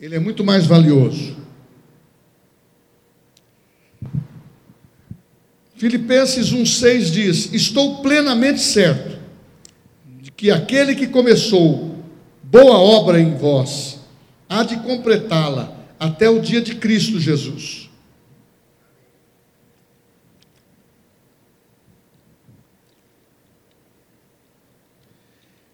[0.00, 1.36] Ele é muito mais valioso.
[5.74, 9.18] Filipenses 1,6 diz: Estou plenamente certo
[10.04, 11.96] de que aquele que começou
[12.42, 13.98] boa obra em vós
[14.48, 17.90] há de completá-la até o dia de Cristo Jesus.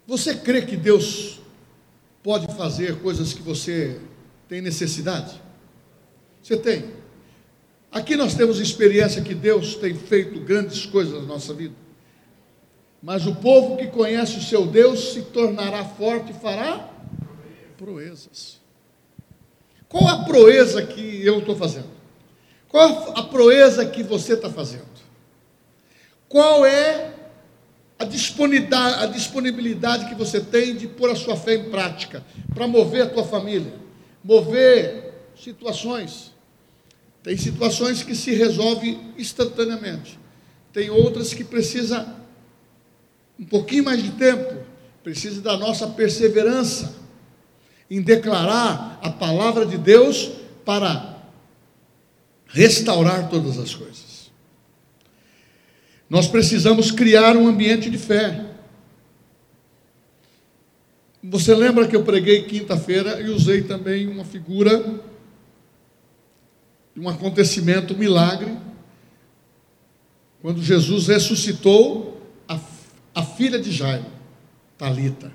[0.05, 1.39] Você crê que Deus
[2.21, 4.01] pode fazer coisas que você
[4.49, 5.41] tem necessidade?
[6.43, 6.91] Você tem?
[7.89, 11.75] Aqui nós temos experiência que Deus tem feito grandes coisas na nossa vida.
[13.01, 16.91] Mas o povo que conhece o seu Deus se tornará forte e fará
[17.77, 18.56] proezas.
[19.89, 21.89] Qual a proeza que eu estou fazendo?
[22.67, 24.85] Qual a proeza que você está fazendo?
[26.27, 27.13] Qual é
[27.97, 32.23] a disponibilidade, a disponibilidade que você tem de pôr a sua fé em prática
[32.53, 33.73] para mover a tua família,
[34.23, 36.33] mover situações?
[37.23, 40.19] Tem situações que se resolve instantaneamente.
[40.73, 42.15] Tem outras que precisa
[43.39, 44.65] um pouquinho mais de tempo,
[45.03, 46.96] precisa da nossa perseverança
[47.89, 50.31] em declarar a palavra de Deus
[50.65, 51.17] para
[52.47, 54.31] restaurar todas as coisas.
[56.09, 58.45] Nós precisamos criar um ambiente de fé.
[61.23, 65.03] Você lembra que eu preguei quinta-feira e usei também uma figura
[66.97, 68.57] um acontecimento, um milagre,
[70.41, 72.59] quando Jesus ressuscitou a,
[73.13, 74.05] a filha de Jairo,
[74.77, 75.31] Talita.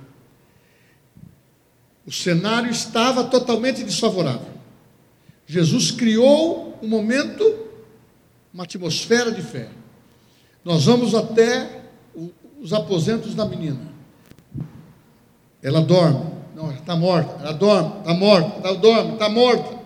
[2.06, 4.52] O cenário estava totalmente desfavorável.
[5.46, 7.44] Jesus criou um momento,
[8.52, 9.68] uma atmosfera de fé.
[10.64, 11.82] Nós vamos até
[12.60, 13.92] os aposentos da menina.
[15.62, 16.32] Ela dorme.
[16.54, 19.78] Não, está morta, ela dorme, está morta, ela dorme, está morta.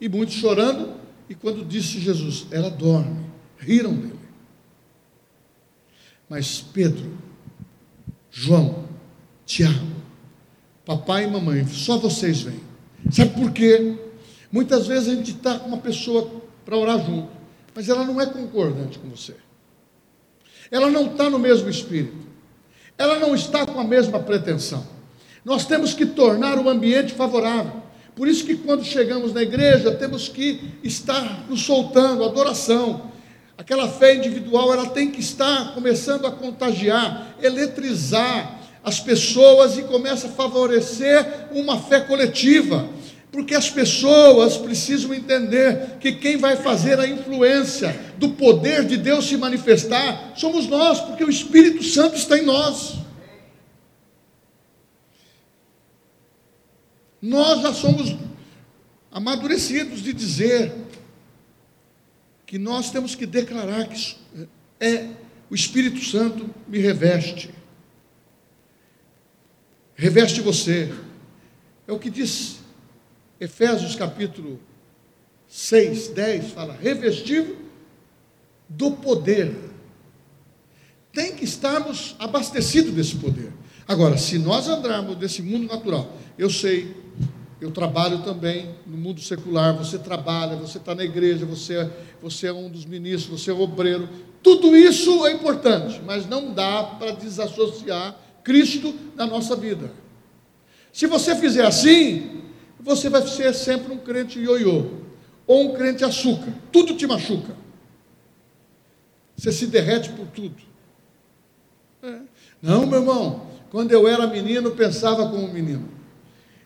[0.00, 0.94] E muitos chorando,
[1.28, 3.26] e quando disse Jesus, ela dorme,
[3.58, 4.18] riram dele.
[6.28, 7.16] Mas Pedro,
[8.30, 8.84] João,
[9.46, 9.93] Tiago,
[10.84, 12.60] papai e mamãe, só vocês vêm.
[13.10, 13.96] Sabe por quê?
[14.50, 16.30] Muitas vezes a gente está com uma pessoa
[16.64, 17.28] para orar junto,
[17.74, 19.34] mas ela não é concordante com você.
[20.70, 22.26] Ela não está no mesmo espírito.
[22.96, 24.86] Ela não está com a mesma pretensão.
[25.44, 27.82] Nós temos que tornar o ambiente favorável.
[28.14, 33.10] Por isso que quando chegamos na igreja, temos que estar nos soltando, adoração.
[33.58, 40.26] Aquela fé individual, ela tem que estar começando a contagiar, eletrizar as pessoas e começa
[40.26, 42.86] a favorecer uma fé coletiva.
[43.32, 49.26] Porque as pessoas precisam entender que quem vai fazer a influência do poder de Deus
[49.26, 52.96] se manifestar somos nós, porque o Espírito Santo está em nós.
[57.20, 58.14] Nós já somos
[59.10, 60.72] amadurecidos de dizer
[62.46, 64.16] que nós temos que declarar que
[64.78, 65.08] é
[65.50, 67.50] o Espírito Santo me reveste.
[69.94, 70.92] Reveste você.
[71.86, 72.60] É o que diz
[73.38, 74.58] Efésios capítulo
[75.46, 77.56] 6, 10, fala, revestido
[78.68, 79.54] do poder.
[81.12, 83.52] Tem que estarmos abastecidos desse poder.
[83.86, 86.96] Agora, se nós andarmos desse mundo natural, eu sei,
[87.60, 91.88] eu trabalho também no mundo secular, você trabalha, você está na igreja, você,
[92.20, 94.08] você é um dos ministros, você é obreiro,
[94.42, 99.90] tudo isso é importante, mas não dá para desassociar Cristo da nossa vida.
[100.92, 102.42] Se você fizer assim,
[102.78, 104.86] você vai ser sempre um crente ioiô,
[105.46, 107.56] ou um crente açúcar, tudo te machuca.
[109.36, 110.54] Você se derrete por tudo.
[112.02, 112.20] É.
[112.62, 115.88] Não, meu irmão, quando eu era menino, pensava como menino.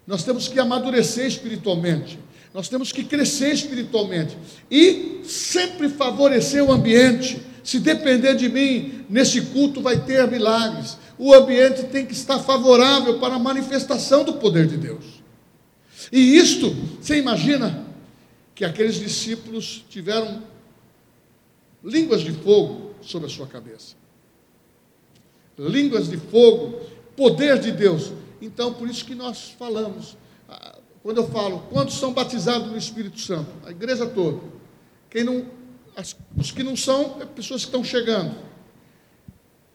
[0.06, 2.18] Nós temos que amadurecer espiritualmente,
[2.52, 4.36] nós temos que crescer espiritualmente
[4.70, 7.40] e sempre favorecer o ambiente.
[7.62, 10.96] Se depender de mim, nesse culto vai ter milagres.
[11.18, 15.04] O ambiente tem que estar favorável para a manifestação do poder de Deus.
[16.12, 17.86] E isto, você imagina
[18.54, 20.42] que aqueles discípulos tiveram
[21.82, 23.96] línguas de fogo sobre a sua cabeça.
[25.58, 26.80] Línguas de fogo,
[27.16, 28.12] poder de Deus.
[28.40, 30.16] Então, por isso que nós falamos,
[30.48, 33.50] ah, quando eu falo, quantos são batizados no Espírito Santo?
[33.66, 34.40] A igreja toda.
[35.10, 35.46] Quem não,
[35.96, 38.36] as, os que não são, é pessoas que estão chegando.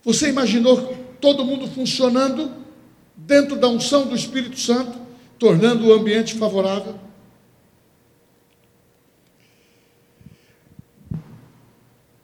[0.04, 2.52] Você imaginou todo mundo funcionando
[3.16, 5.04] dentro da unção do Espírito Santo?
[5.44, 6.98] tornando o ambiente favorável.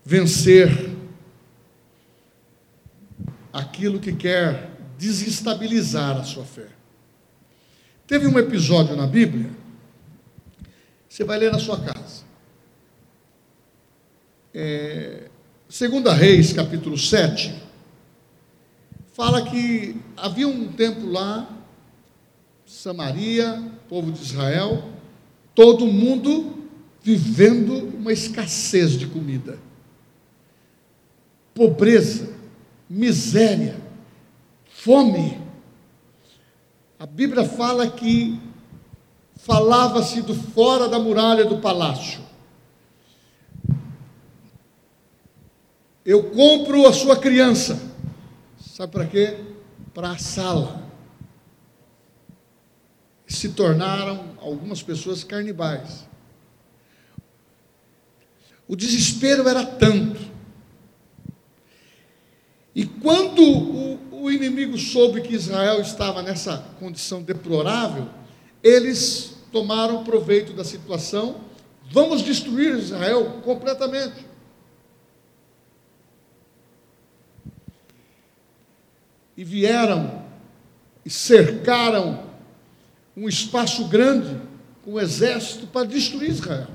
[0.05, 0.89] Vencer
[3.51, 6.67] aquilo que quer desestabilizar a sua fé.
[8.07, 9.51] Teve um episódio na Bíblia,
[11.09, 12.23] você vai ler na sua casa.
[14.53, 15.29] É,
[15.67, 17.53] segunda Reis, capítulo 7,
[19.19, 21.45] fala que havia um templo lá
[22.65, 24.81] Samaria, povo de Israel,
[25.53, 26.55] todo mundo
[27.01, 29.59] vivendo uma escassez de comida,
[31.53, 32.29] pobreza,
[32.89, 33.75] miséria,
[34.71, 35.37] fome.
[36.97, 38.39] A Bíblia fala que
[39.35, 42.21] falava-se do fora da muralha do palácio.
[46.05, 47.88] Eu compro a sua criança.
[48.79, 49.37] Sabe para quê?
[49.93, 50.89] Para a sala
[53.27, 56.07] se tornaram algumas pessoas carnibais.
[58.69, 60.21] O desespero era tanto.
[62.73, 68.07] E quando o, o, inimigo soube que Israel estava nessa condição deplorável,
[68.63, 71.41] eles tomaram proveito da situação.
[71.91, 74.28] Vamos destruir Israel completamente.
[79.39, 80.21] E vieram
[81.05, 82.25] e cercaram
[83.15, 84.37] um espaço grande
[84.83, 86.67] com um exército para destruir Israel.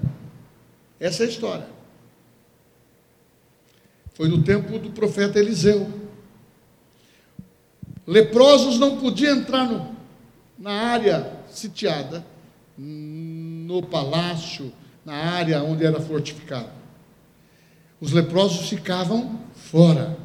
[0.98, 1.68] Essa é a história.
[4.14, 5.92] Foi no tempo do profeta Eliseu.
[8.06, 9.94] Leprosos não podiam entrar no,
[10.58, 12.24] na área sitiada,
[12.78, 14.72] no palácio,
[15.04, 16.70] na área onde era fortificado.
[18.00, 20.16] Os leprosos ficavam fora.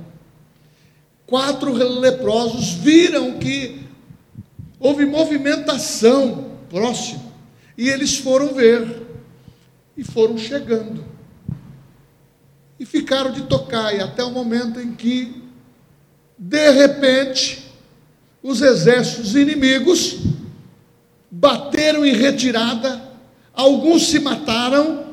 [1.30, 3.84] Quatro leprosos viram que
[4.80, 7.22] houve movimentação próxima.
[7.78, 9.06] E eles foram ver.
[9.96, 11.06] E foram chegando.
[12.80, 15.44] E ficaram de tocar, e até o momento em que,
[16.36, 17.72] de repente,
[18.42, 20.18] os exércitos inimigos
[21.30, 23.04] bateram em retirada,
[23.54, 25.06] alguns se mataram,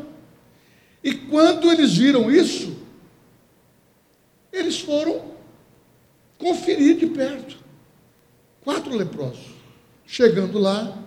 [1.05, 2.75] e quando eles viram isso,
[4.51, 5.36] eles foram
[6.39, 7.59] conferir de perto.
[8.62, 9.55] Quatro leprosos.
[10.07, 11.03] Chegando lá,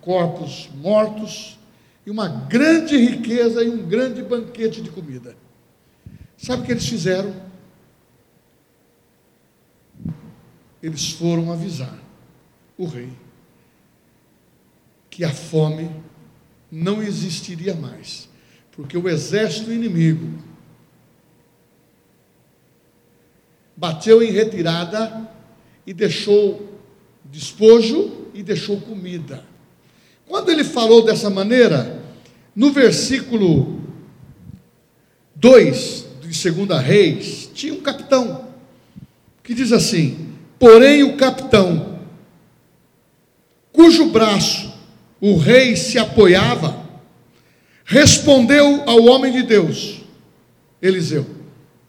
[0.00, 1.58] corpos mortos,
[2.04, 5.36] e uma grande riqueza e um grande banquete de comida.
[6.36, 7.34] Sabe o que eles fizeram?
[10.82, 11.96] Eles foram avisar
[12.76, 13.12] o rei
[15.08, 15.90] que a fome
[16.70, 18.28] não existiria mais,
[18.72, 20.42] porque o exército inimigo
[23.82, 25.28] bateu em retirada
[25.84, 26.78] e deixou
[27.24, 29.44] despojo e deixou comida.
[30.24, 32.00] Quando ele falou dessa maneira,
[32.54, 33.80] no versículo
[35.34, 38.46] 2 de 2 Reis, tinha um capitão
[39.42, 40.28] que diz assim:
[40.60, 41.98] Porém, o capitão,
[43.72, 44.72] cujo braço
[45.20, 46.88] o rei se apoiava,
[47.84, 50.02] respondeu ao homem de Deus,
[50.80, 51.26] Eliseu,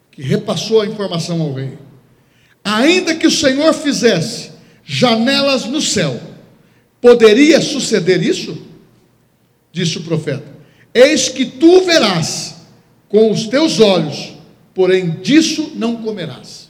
[0.10, 1.83] que repassou a informação ao rei:
[2.64, 4.52] Ainda que o Senhor fizesse
[4.86, 6.20] janelas no céu,
[7.04, 8.66] Poderia suceder isso?
[9.74, 10.46] Disse o profeta:
[10.94, 12.56] Eis que tu verás
[13.10, 14.38] com os teus olhos,
[14.74, 16.70] porém disso não comerás.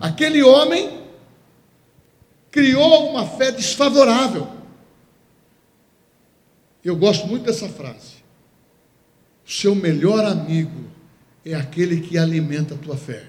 [0.00, 1.02] Aquele homem
[2.50, 4.48] criou uma fé desfavorável.
[6.82, 8.24] Eu gosto muito dessa frase.
[9.46, 10.86] O seu melhor amigo
[11.44, 13.22] é aquele que alimenta a tua fé.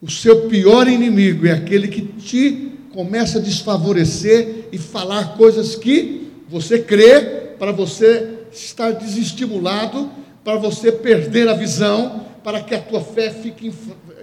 [0.00, 6.30] O seu pior inimigo é aquele que te começa a desfavorecer e falar coisas que
[6.48, 7.20] você crê,
[7.58, 10.10] para você estar desestimulado,
[10.44, 13.72] para você perder a visão, para que a tua fé fique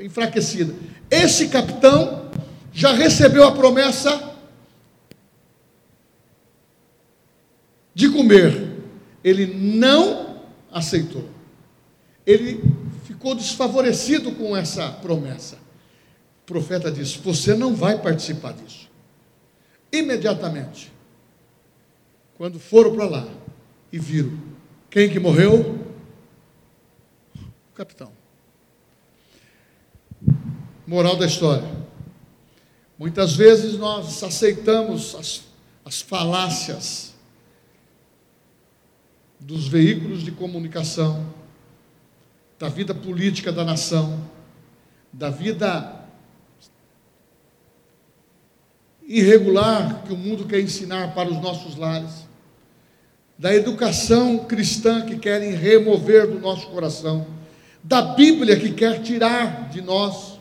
[0.01, 0.73] enfraquecida.
[1.09, 2.29] Esse capitão
[2.71, 4.31] já recebeu a promessa
[7.93, 8.71] de comer,
[9.23, 10.37] ele não
[10.71, 11.29] aceitou.
[12.25, 12.63] Ele
[13.05, 15.62] ficou desfavorecido com essa promessa.
[16.43, 18.89] O profeta disse: Você não vai participar disso.
[19.91, 20.91] Imediatamente,
[22.35, 23.27] quando foram para lá
[23.91, 24.53] e viram
[24.93, 25.87] quem que morreu?
[27.35, 28.11] O capitão.
[30.85, 31.67] Moral da história.
[32.99, 35.45] Muitas vezes nós aceitamos as,
[35.83, 37.15] as falácias
[39.39, 41.25] dos veículos de comunicação,
[42.59, 44.29] da vida política da nação,
[45.11, 46.02] da vida
[49.13, 52.27] irregular que o mundo quer ensinar para os nossos lares,
[53.37, 57.27] da educação cristã que querem remover do nosso coração,
[57.83, 60.39] da Bíblia que quer tirar de nós,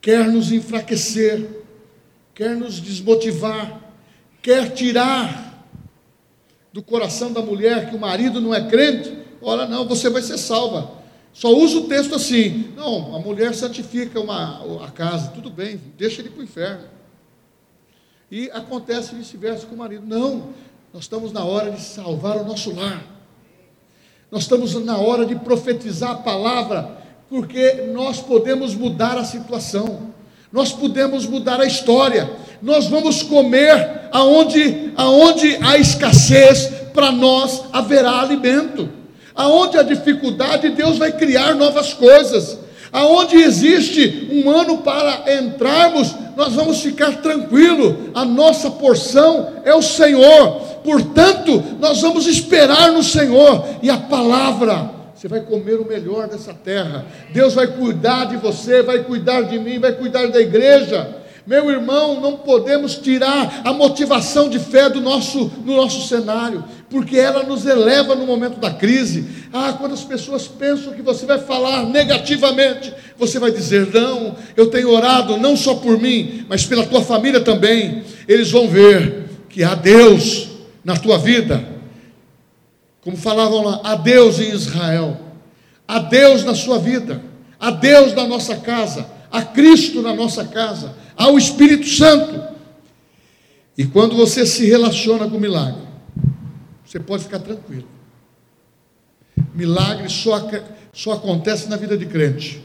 [0.00, 1.64] quer nos enfraquecer,
[2.32, 3.80] quer nos desmotivar,
[4.40, 5.66] quer tirar
[6.72, 10.38] do coração da mulher que o marido não é crente, ora não, você vai ser
[10.38, 10.94] salva.
[11.32, 12.72] Só usa o texto assim.
[12.76, 16.95] Não, a mulher santifica uma, a casa, tudo bem, deixa ele para o inferno.
[18.30, 20.04] E acontece vice-versa com o marido.
[20.06, 20.48] Não,
[20.92, 23.04] nós estamos na hora de salvar o nosso lar.
[24.30, 26.98] Nós estamos na hora de profetizar a palavra,
[27.28, 30.12] porque nós podemos mudar a situação.
[30.52, 32.28] Nós podemos mudar a história.
[32.60, 38.88] Nós vamos comer aonde aonde há escassez, para nós haverá alimento.
[39.34, 42.58] Aonde há dificuldade, Deus vai criar novas coisas.
[42.92, 48.10] Aonde existe um ano para entrarmos, nós vamos ficar tranquilo.
[48.14, 50.60] A nossa porção é o Senhor.
[50.84, 56.52] Portanto, nós vamos esperar no Senhor e a palavra você vai comer o melhor dessa
[56.52, 57.06] terra.
[57.32, 61.08] Deus vai cuidar de você, vai cuidar de mim, vai cuidar da igreja.
[61.46, 67.16] Meu irmão, não podemos tirar a motivação de fé do nosso, no nosso cenário, porque
[67.16, 69.24] ela nos eleva no momento da crise.
[69.52, 74.66] Ah, quando as pessoas pensam que você vai falar negativamente, você vai dizer: Não, eu
[74.66, 78.02] tenho orado não só por mim, mas pela tua família também.
[78.26, 80.48] Eles vão ver que há Deus
[80.84, 81.64] na tua vida,
[83.02, 85.16] como falavam lá, há Deus em Israel,
[85.86, 87.22] há Deus na sua vida,
[87.60, 92.54] há Deus na nossa casa, há Cristo na nossa casa ao Espírito Santo.
[93.76, 95.82] E quando você se relaciona com o milagre,
[96.84, 97.88] você pode ficar tranquilo.
[99.54, 100.48] Milagre só,
[100.92, 102.62] só acontece na vida de crente.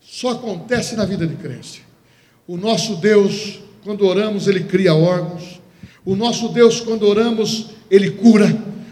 [0.00, 1.84] Só acontece na vida de crente.
[2.46, 5.60] O nosso Deus, quando oramos, Ele cria órgãos.
[6.04, 8.46] O nosso Deus, quando oramos, Ele cura.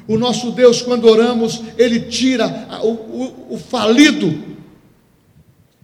[0.08, 4.49] O nosso Deus, quando oramos, Ele tira o, o, o falido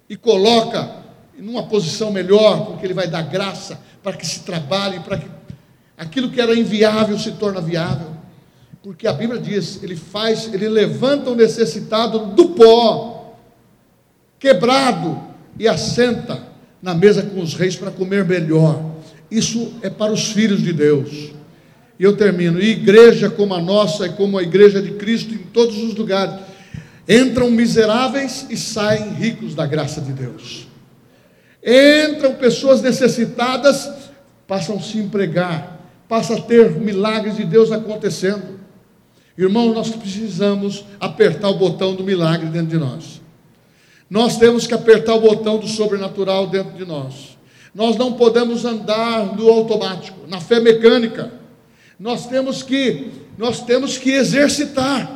[0.08, 1.04] e coloca
[1.38, 5.26] numa posição melhor, porque Ele vai dar graça para que se trabalhe, para que
[5.96, 8.16] aquilo que era inviável se torne viável.
[8.82, 13.36] Porque a Bíblia diz, Ele faz, Ele levanta o necessitado do pó,
[14.38, 15.20] quebrado,
[15.58, 16.40] e assenta
[16.80, 18.80] na mesa com os reis para comer melhor.
[19.30, 21.32] Isso é para os filhos de Deus.
[21.98, 22.60] E eu termino.
[22.60, 26.34] E igreja como a nossa e como a igreja de Cristo em todos os lugares,
[27.08, 30.66] entram miseráveis e saem ricos da graça de Deus.
[31.62, 33.90] Entram pessoas necessitadas,
[34.46, 38.60] passam a se empregar, passam a ter milagres de Deus acontecendo.
[39.36, 43.20] Irmão, nós precisamos apertar o botão do milagre dentro de nós.
[44.08, 47.36] Nós temos que apertar o botão do sobrenatural dentro de nós.
[47.74, 51.32] Nós não podemos andar no automático, na fé mecânica.
[51.98, 55.15] Nós temos que nós temos que exercitar.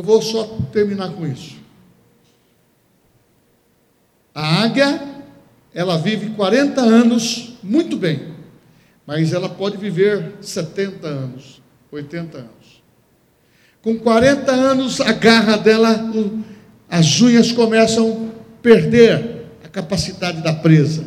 [0.00, 1.58] Eu vou só terminar com isso.
[4.34, 4.98] A águia,
[5.74, 8.28] ela vive 40 anos muito bem,
[9.06, 11.60] mas ela pode viver 70 anos,
[11.92, 12.82] 80 anos.
[13.82, 16.10] Com 40 anos, a garra dela,
[16.88, 21.04] as unhas começam a perder a capacidade da presa.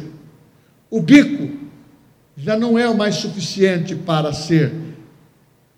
[0.88, 1.50] O bico
[2.38, 4.72] já não é o mais suficiente para ser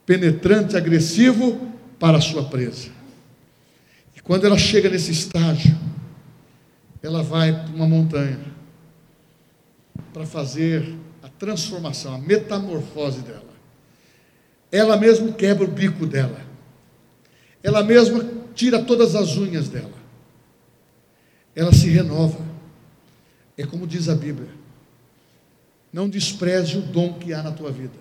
[0.06, 2.95] penetrante, agressivo para a sua presa.
[4.26, 5.78] Quando ela chega nesse estágio,
[7.02, 8.40] ela vai para uma montanha
[10.12, 13.54] para fazer a transformação, a metamorfose dela.
[14.72, 16.42] Ela mesma quebra o bico dela.
[17.62, 19.94] Ela mesma tira todas as unhas dela.
[21.56, 22.44] Ela se renova.
[23.56, 24.50] É como diz a Bíblia.
[25.94, 27.94] Não despreze o dom que há na tua vida,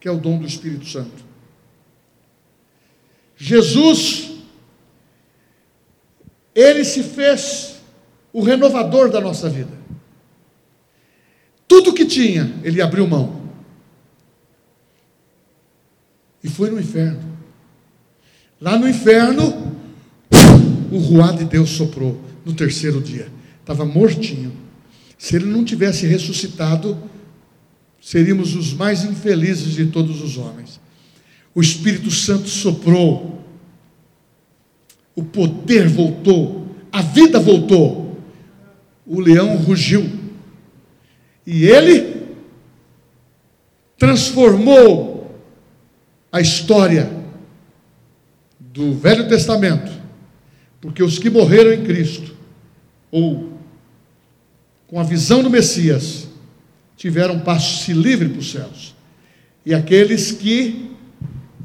[0.00, 1.24] que é o dom do Espírito Santo.
[3.36, 4.37] Jesus,
[6.54, 7.76] ele se fez
[8.32, 9.72] o renovador da nossa vida.
[11.66, 13.42] Tudo que tinha, ele abriu mão.
[16.42, 17.20] E foi no inferno.
[18.60, 19.76] Lá no inferno,
[20.90, 23.28] o ruá de Deus soprou no terceiro dia.
[23.60, 24.52] Estava mortinho.
[25.18, 26.96] Se ele não tivesse ressuscitado,
[28.00, 30.80] seríamos os mais infelizes de todos os homens
[31.58, 33.37] o Espírito Santo soprou,
[35.18, 38.16] o poder voltou, a vida voltou,
[39.04, 40.08] o leão rugiu,
[41.44, 42.22] e ele
[43.98, 45.36] transformou
[46.30, 47.10] a história
[48.60, 49.90] do Velho Testamento,
[50.80, 52.36] porque os que morreram em Cristo,
[53.10, 53.54] ou
[54.86, 56.28] com a visão do Messias,
[56.96, 58.94] tiveram passo-se livre para os céus,
[59.66, 60.92] e aqueles que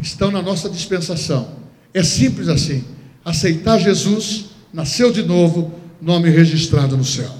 [0.01, 1.61] estão na nossa dispensação.
[1.93, 2.83] É simples assim.
[3.23, 7.31] Aceitar Jesus, nasceu de novo, nome registrado no céu.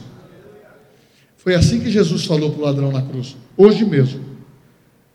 [1.37, 4.23] Foi assim que Jesus falou para o ladrão na cruz: Hoje mesmo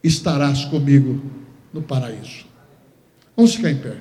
[0.04, 1.22] estarás comigo
[1.72, 2.44] no paraíso.
[3.34, 3.96] Vamos ficar em pé.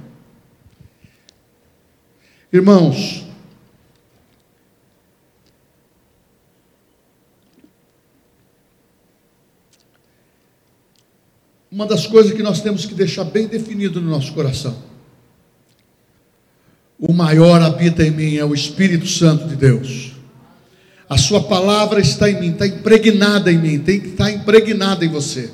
[2.51, 3.25] Irmãos,
[11.71, 14.86] uma das coisas que nós temos que deixar bem definido no nosso coração.
[16.99, 20.13] O maior habita em mim é o Espírito Santo de Deus.
[21.07, 25.09] A sua palavra está em mim, está impregnada em mim, tem que estar impregnada em
[25.09, 25.51] você.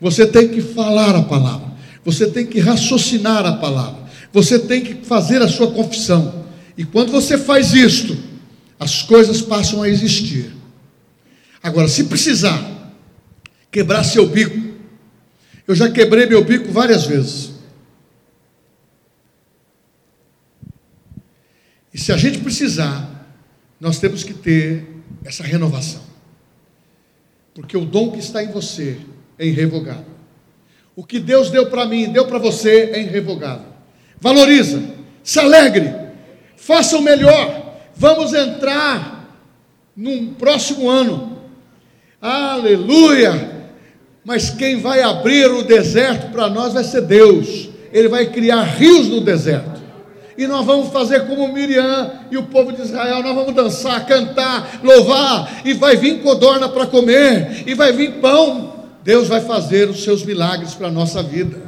[0.00, 1.72] Você tem que falar a palavra,
[2.04, 6.46] você tem que raciocinar a palavra, você tem que fazer a sua confissão.
[6.76, 8.16] E quando você faz isto,
[8.78, 10.52] as coisas passam a existir.
[11.60, 12.94] Agora, se precisar
[13.70, 14.56] quebrar seu bico,
[15.66, 17.47] eu já quebrei meu bico várias vezes.
[21.98, 23.10] E se a gente precisar,
[23.80, 24.86] nós temos que ter
[25.24, 26.00] essa renovação.
[27.52, 28.98] Porque o dom que está em você
[29.36, 30.14] é irrevogável.
[30.94, 33.66] O que Deus deu para mim, deu para você é irrevogável.
[34.20, 34.80] Valoriza,
[35.24, 35.92] se alegre,
[36.56, 37.80] faça o melhor.
[37.96, 39.36] Vamos entrar
[39.96, 41.36] num próximo ano.
[42.22, 43.72] Aleluia!
[44.24, 47.70] Mas quem vai abrir o deserto para nós vai ser Deus.
[47.92, 49.77] Ele vai criar rios no deserto.
[50.38, 54.78] E nós vamos fazer como Miriam e o povo de Israel, nós vamos dançar, cantar,
[54.84, 58.86] louvar, e vai vir codorna para comer, e vai vir pão.
[59.02, 61.60] Deus vai fazer os seus milagres para a nossa vida.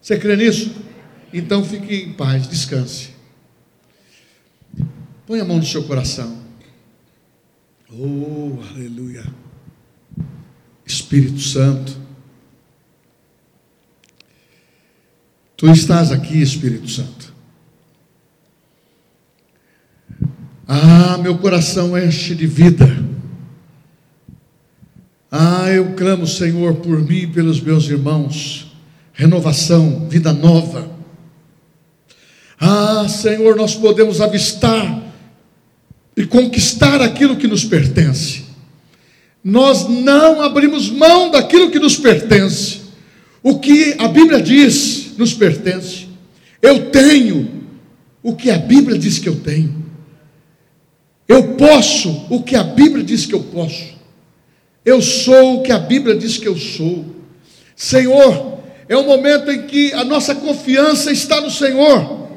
[0.00, 0.70] Você crê nisso?
[1.32, 3.10] Então fique em paz, descanse.
[5.26, 6.38] Põe a mão no seu coração.
[7.90, 9.24] Oh, aleluia.
[10.86, 11.96] Espírito Santo.
[15.56, 17.23] Tu estás aqui, Espírito Santo.
[20.66, 23.04] Ah, meu coração enche de vida.
[25.30, 28.72] Ah, eu clamo, Senhor, por mim e pelos meus irmãos.
[29.12, 30.90] Renovação, vida nova.
[32.58, 35.02] Ah, Senhor, nós podemos avistar
[36.16, 38.44] e conquistar aquilo que nos pertence.
[39.42, 42.80] Nós não abrimos mão daquilo que nos pertence.
[43.42, 46.06] O que a Bíblia diz nos pertence.
[46.62, 47.62] Eu tenho
[48.22, 49.83] o que a Bíblia diz que eu tenho.
[51.28, 53.94] Eu posso o que a Bíblia diz que eu posso.
[54.84, 57.04] Eu sou o que a Bíblia diz que eu sou.
[57.74, 58.58] Senhor,
[58.88, 62.28] é o momento em que a nossa confiança está no Senhor.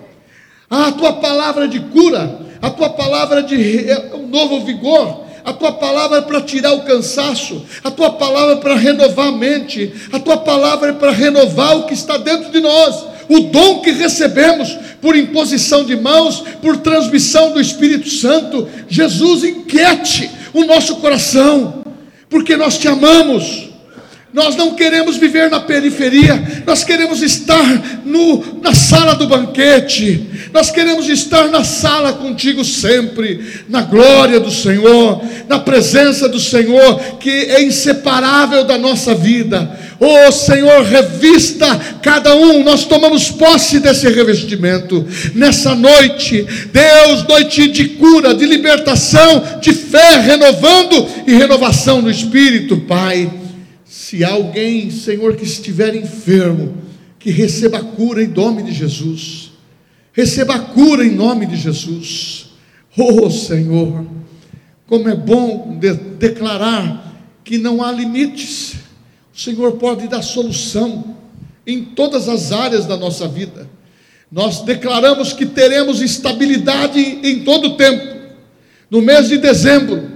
[0.70, 5.54] Ah, a tua palavra de cura, a tua palavra de é um novo vigor, a
[5.54, 9.94] tua palavra é para tirar o cansaço, a tua palavra é para renovar a mente,
[10.12, 13.92] a tua palavra é para renovar o que está dentro de nós, o dom que
[13.92, 18.68] recebemos por imposição de mãos, por transmissão do Espírito Santo.
[18.88, 21.84] Jesus, inquiete o nosso coração,
[22.30, 23.67] porque nós te amamos.
[24.38, 30.70] Nós não queremos viver na periferia, nós queremos estar no, na sala do banquete, nós
[30.70, 37.32] queremos estar na sala contigo sempre, na glória do Senhor, na presença do Senhor, que
[37.32, 39.76] é inseparável da nossa vida.
[40.00, 46.46] Oh Senhor, revista cada um, nós tomamos posse desse revestimento nessa noite.
[46.72, 53.47] Deus, noite de cura, de libertação, de fé, renovando e renovação no Espírito, Pai.
[54.08, 56.78] Se alguém, Senhor, que estiver enfermo,
[57.20, 59.52] que receba a cura em nome de Jesus.
[60.14, 62.52] Receba a cura em nome de Jesus.
[62.98, 64.06] Oh Senhor,
[64.86, 68.76] como é bom de declarar que não há limites.
[69.36, 71.18] O Senhor pode dar solução
[71.68, 73.70] em todas as áreas da nossa vida.
[74.32, 78.20] Nós declaramos que teremos estabilidade em todo o tempo.
[78.90, 80.10] No mês de dezembro,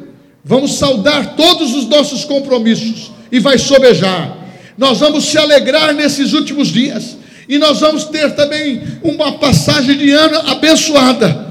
[0.45, 4.37] vamos saudar todos os nossos compromissos e vai sobejar.
[4.77, 7.17] Nós vamos se alegrar nesses últimos dias
[7.47, 11.47] e nós vamos ter também uma passagem de ano abençoada.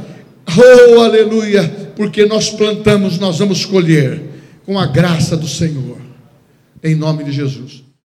[0.57, 1.93] Oh, aleluia!
[1.97, 4.21] Porque nós plantamos, nós vamos colher
[4.65, 5.99] com a graça do Senhor.
[6.83, 7.90] Em nome de Jesus.